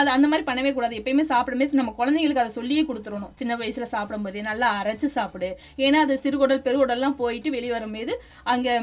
[0.00, 0.94] அது அந்த மாதிரி பண்ணவே கூடாது.
[0.98, 3.32] எப்பயுமே சாப்பிடும்போது நம்ம குழந்தைங்களுக்கு அதை சொல்லியே கொடுத்துடணும்.
[3.40, 5.48] சின்ன வயசுல சாப்பிடும்போதே நல்லா அரைச்சு சாப்பிடு.
[5.86, 8.14] ஏன்னா அது சிறுகுடல் பெருகுடல்லாம் போயிட்டு வெளியே வரும்போது
[8.52, 8.78] அங்க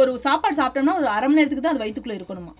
[0.00, 2.52] ஒரு சாப்பாடு சாப்பிட்டோம்னா ஒரு அரை மணி நேரத்துக்கு தான் அது வயித்துக்குள்ள இருக்கணுமா?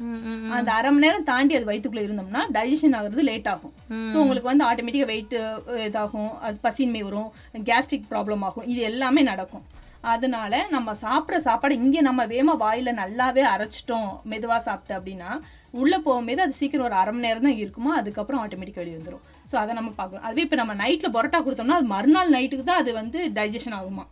[0.56, 3.74] அந்த அரை மணி நேரம் தாண்டி அது வயித்துக்குள்ள இருந்தோம்னா டைஜஷன் ஆகுறது லேட் ஆகும்.
[4.12, 5.36] ஸோ உங்களுக்கு வந்து ஆட்டோமேட்டிக்காக வெயிட்
[5.88, 7.28] இதாகும் அது பசின்மை வரும்
[7.70, 9.64] கேஸ்ட்ரிக் ப்ராப்ளம் ஆகும் இது எல்லாமே நடக்கும்.
[10.12, 15.30] அதனால நம்ம சாப்பிட்ற சாப்பாடு இங்கே நம்ம வேமா வாயில நல்லாவே அரைச்சிட்டோம் மெதுவா சாப்பிட்டு அப்படின்னா
[15.80, 19.56] உள்ள போகும்போது அது சீக்கிரம் ஒரு அரை மணி நேரம் தான் இருக்குமோ அதுக்கப்புறம் ஆட்டோமேட்டிக் வெளியே வந்துடும் ஸோ
[19.62, 23.18] அதை நம்ம பார்க்கணும் அதுவே இப்போ நம்ம நைட்டில் பரோட்டா கொடுத்தோம்னா அது மறுநாள் நைட்டுக்கு தான் அது வந்து
[23.38, 24.04] டைஜஷன் ஆகுமா?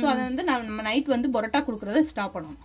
[0.00, 2.60] ஸோ அதை வந்து நம்ம நைட் வந்து பரோட்டா கொடுக்குறத ஸ்டாப் பண்ணணும்.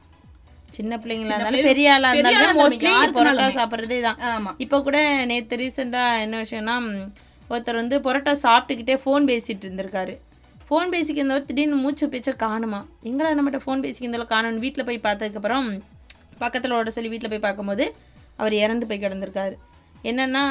[0.78, 2.94] சின்ன பிள்ளைங்களா இருந்தாலும் பெரிய ஆளா இருந்தாலும் மோஸ்ட்லி.
[3.18, 4.20] பரோட்டா சாப்பிட்றதே தான்.
[4.66, 4.98] இப்போ கூட
[5.32, 6.78] நேற்று ரீசெண்டாக என்ன விஷயம்னா
[7.52, 10.16] ஒருத்தர் வந்து பரோட்டா சாப்பிட்டுக்கிட்டே ஃபோன் பேசிட்டு இருந்திருக்காரு.
[10.74, 12.86] ஃபோன் பேசிக்கு திடீர்னு மூச்சு பேச்சை காணுமா?
[13.04, 15.68] எங்கடா நம்மகிட்ட ஃபோன் பேசிக்கு காணும்னு வீட்டில் போய் பார்த்ததுக்கப்புறம்
[16.40, 17.86] பக்கத்தில் ஓட சொல்லி வீட்டில் போய் பார்க்கும்போது
[18.38, 19.56] அவர் இறந்து போய் கிடந்திருக்காரு.
[20.04, 20.42] என்னென்னா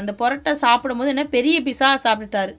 [0.00, 2.54] அந்த புரட்டை சாப்பிடும்போது என்ன பெரிய பிசா சாப்பிட்டுட்டாரு.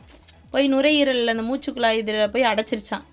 [0.50, 3.06] போய் நுரையீரலில் அந்த மூச்சுக்குழாய் இதில் போய் அடைச்சிருச்சான்.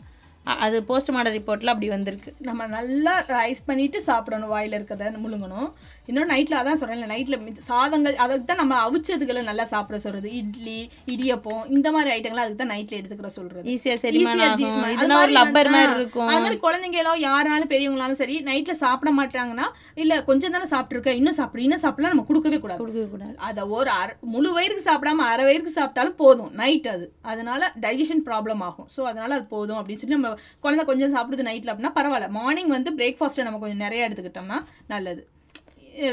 [0.45, 2.35] அது போஸ்ட்மார்ட்டம் ரிப்போர்ட்டில் அப்படி வந்திருக்கு.
[2.39, 5.71] நம்ம நல்லா ரைஸ் பண்ணிவிட்டு சாப்பிடணும் வாயில் இருக்கிறத முழுங்கணும்.
[6.07, 10.33] இன்னும் நைட்ல அதான் சொல்றேன் நைட்ல சாதங்கள் அதுக்கு தான் நம்ம அவிச்சதுகளை நல்லா சாப்பிட சொல்றது.
[10.33, 13.71] இட்லி இடியப்பம் இந்த மாதிரி ஐட்டங்களை அதுக்கு தான் நைட்ல எடுத்துக்கிற சொல்றது.
[13.71, 14.65] ஈஸியா செரிமானம் Easy ஆ ஆகும்.
[14.65, 14.83] ஜீரணம்.
[14.83, 16.27] அது இதுனா ஒரு மாதிரி rubber வந்து- மாதிரி இருக்கும்.
[16.27, 21.33] அது மாதிரி குழந்தைங்க எல்லாம் யாராலும் பெரியவங்களாலும் சரி நைட்ல சாப்பிட மாட்டாங்கன்னா இல்ல கொஞ்சம் தானே சாப்பிட்டுருக்க இன்னும்
[21.33, 22.79] சாப்பிடு இன்னும் சாப்பிடலாம் நம்ம கொடுக்கவே கூடாது.
[22.79, 23.37] கொடுக்கவே கூடாது.
[23.39, 27.13] அதை ஒரு அரை முழு வயிறுக்கு சாப்பிடாம அரை வயிறுக்கு சாப்பிட்டாலும் போதும் நைட் அது.
[27.23, 28.87] அதனால டைஜஷன் ப்ராப்ளம் ஆகும்.
[28.97, 32.29] ஸோ அதனால அது போதும் அப்படின்னு சொல்லி நம்ம குழந்தை கொஞ்சம் சாப்பிடுது நைட்டில் அப்படின்னா பரவாயில்ல.
[32.29, 35.29] மார்னிங் வந்து பிரேக்ஃபாஸ்ட்டை நம்ம கொஞ்சம் நிறைய எடுத்துக்கிட்டோம்னா நல்லது.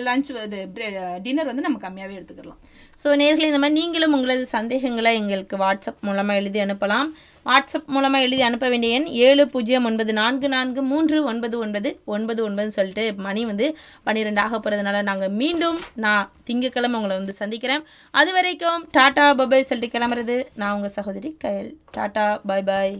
[0.08, 0.60] லஞ்ச் இது
[1.26, 2.60] டின்னர் வந்து நம்ம கம்மியாகவே எடுத்துக்கலாம்
[3.02, 7.08] ஸோ நேர்களை இந்த மாதிரி நீங்களும் உங்களது சந்தேகங்களை எங்களுக்கு வாட்ஸ்அப் மூலமாக எழுதி அனுப்பலாம்.
[7.46, 12.42] வாட்ஸ்அப் மூலமாக எழுதி அனுப்ப வேண்டிய எண் ஏழு பூஜ்ஜியம் ஒன்பது நான்கு நான்கு மூன்று ஒன்பது ஒன்பது ஒன்பது
[12.48, 13.68] ஒன்பதுன்னு சொல்லிட்டு மணி வந்து
[14.08, 17.86] பன்னிரெண்டு ஆக போகிறதுனால நாங்கள் மீண்டும் நான் திங்கக்கிழமை உங்களை வந்து சந்திக்கிறேன்.
[18.14, 21.74] அது வரைக்கும் டாட்டா பபாய் சொல்லிட்டு கிளம்புறது நான் உங்கள் சகோதரி கயல்.
[21.98, 22.96] டாட்டா பாய் பாய்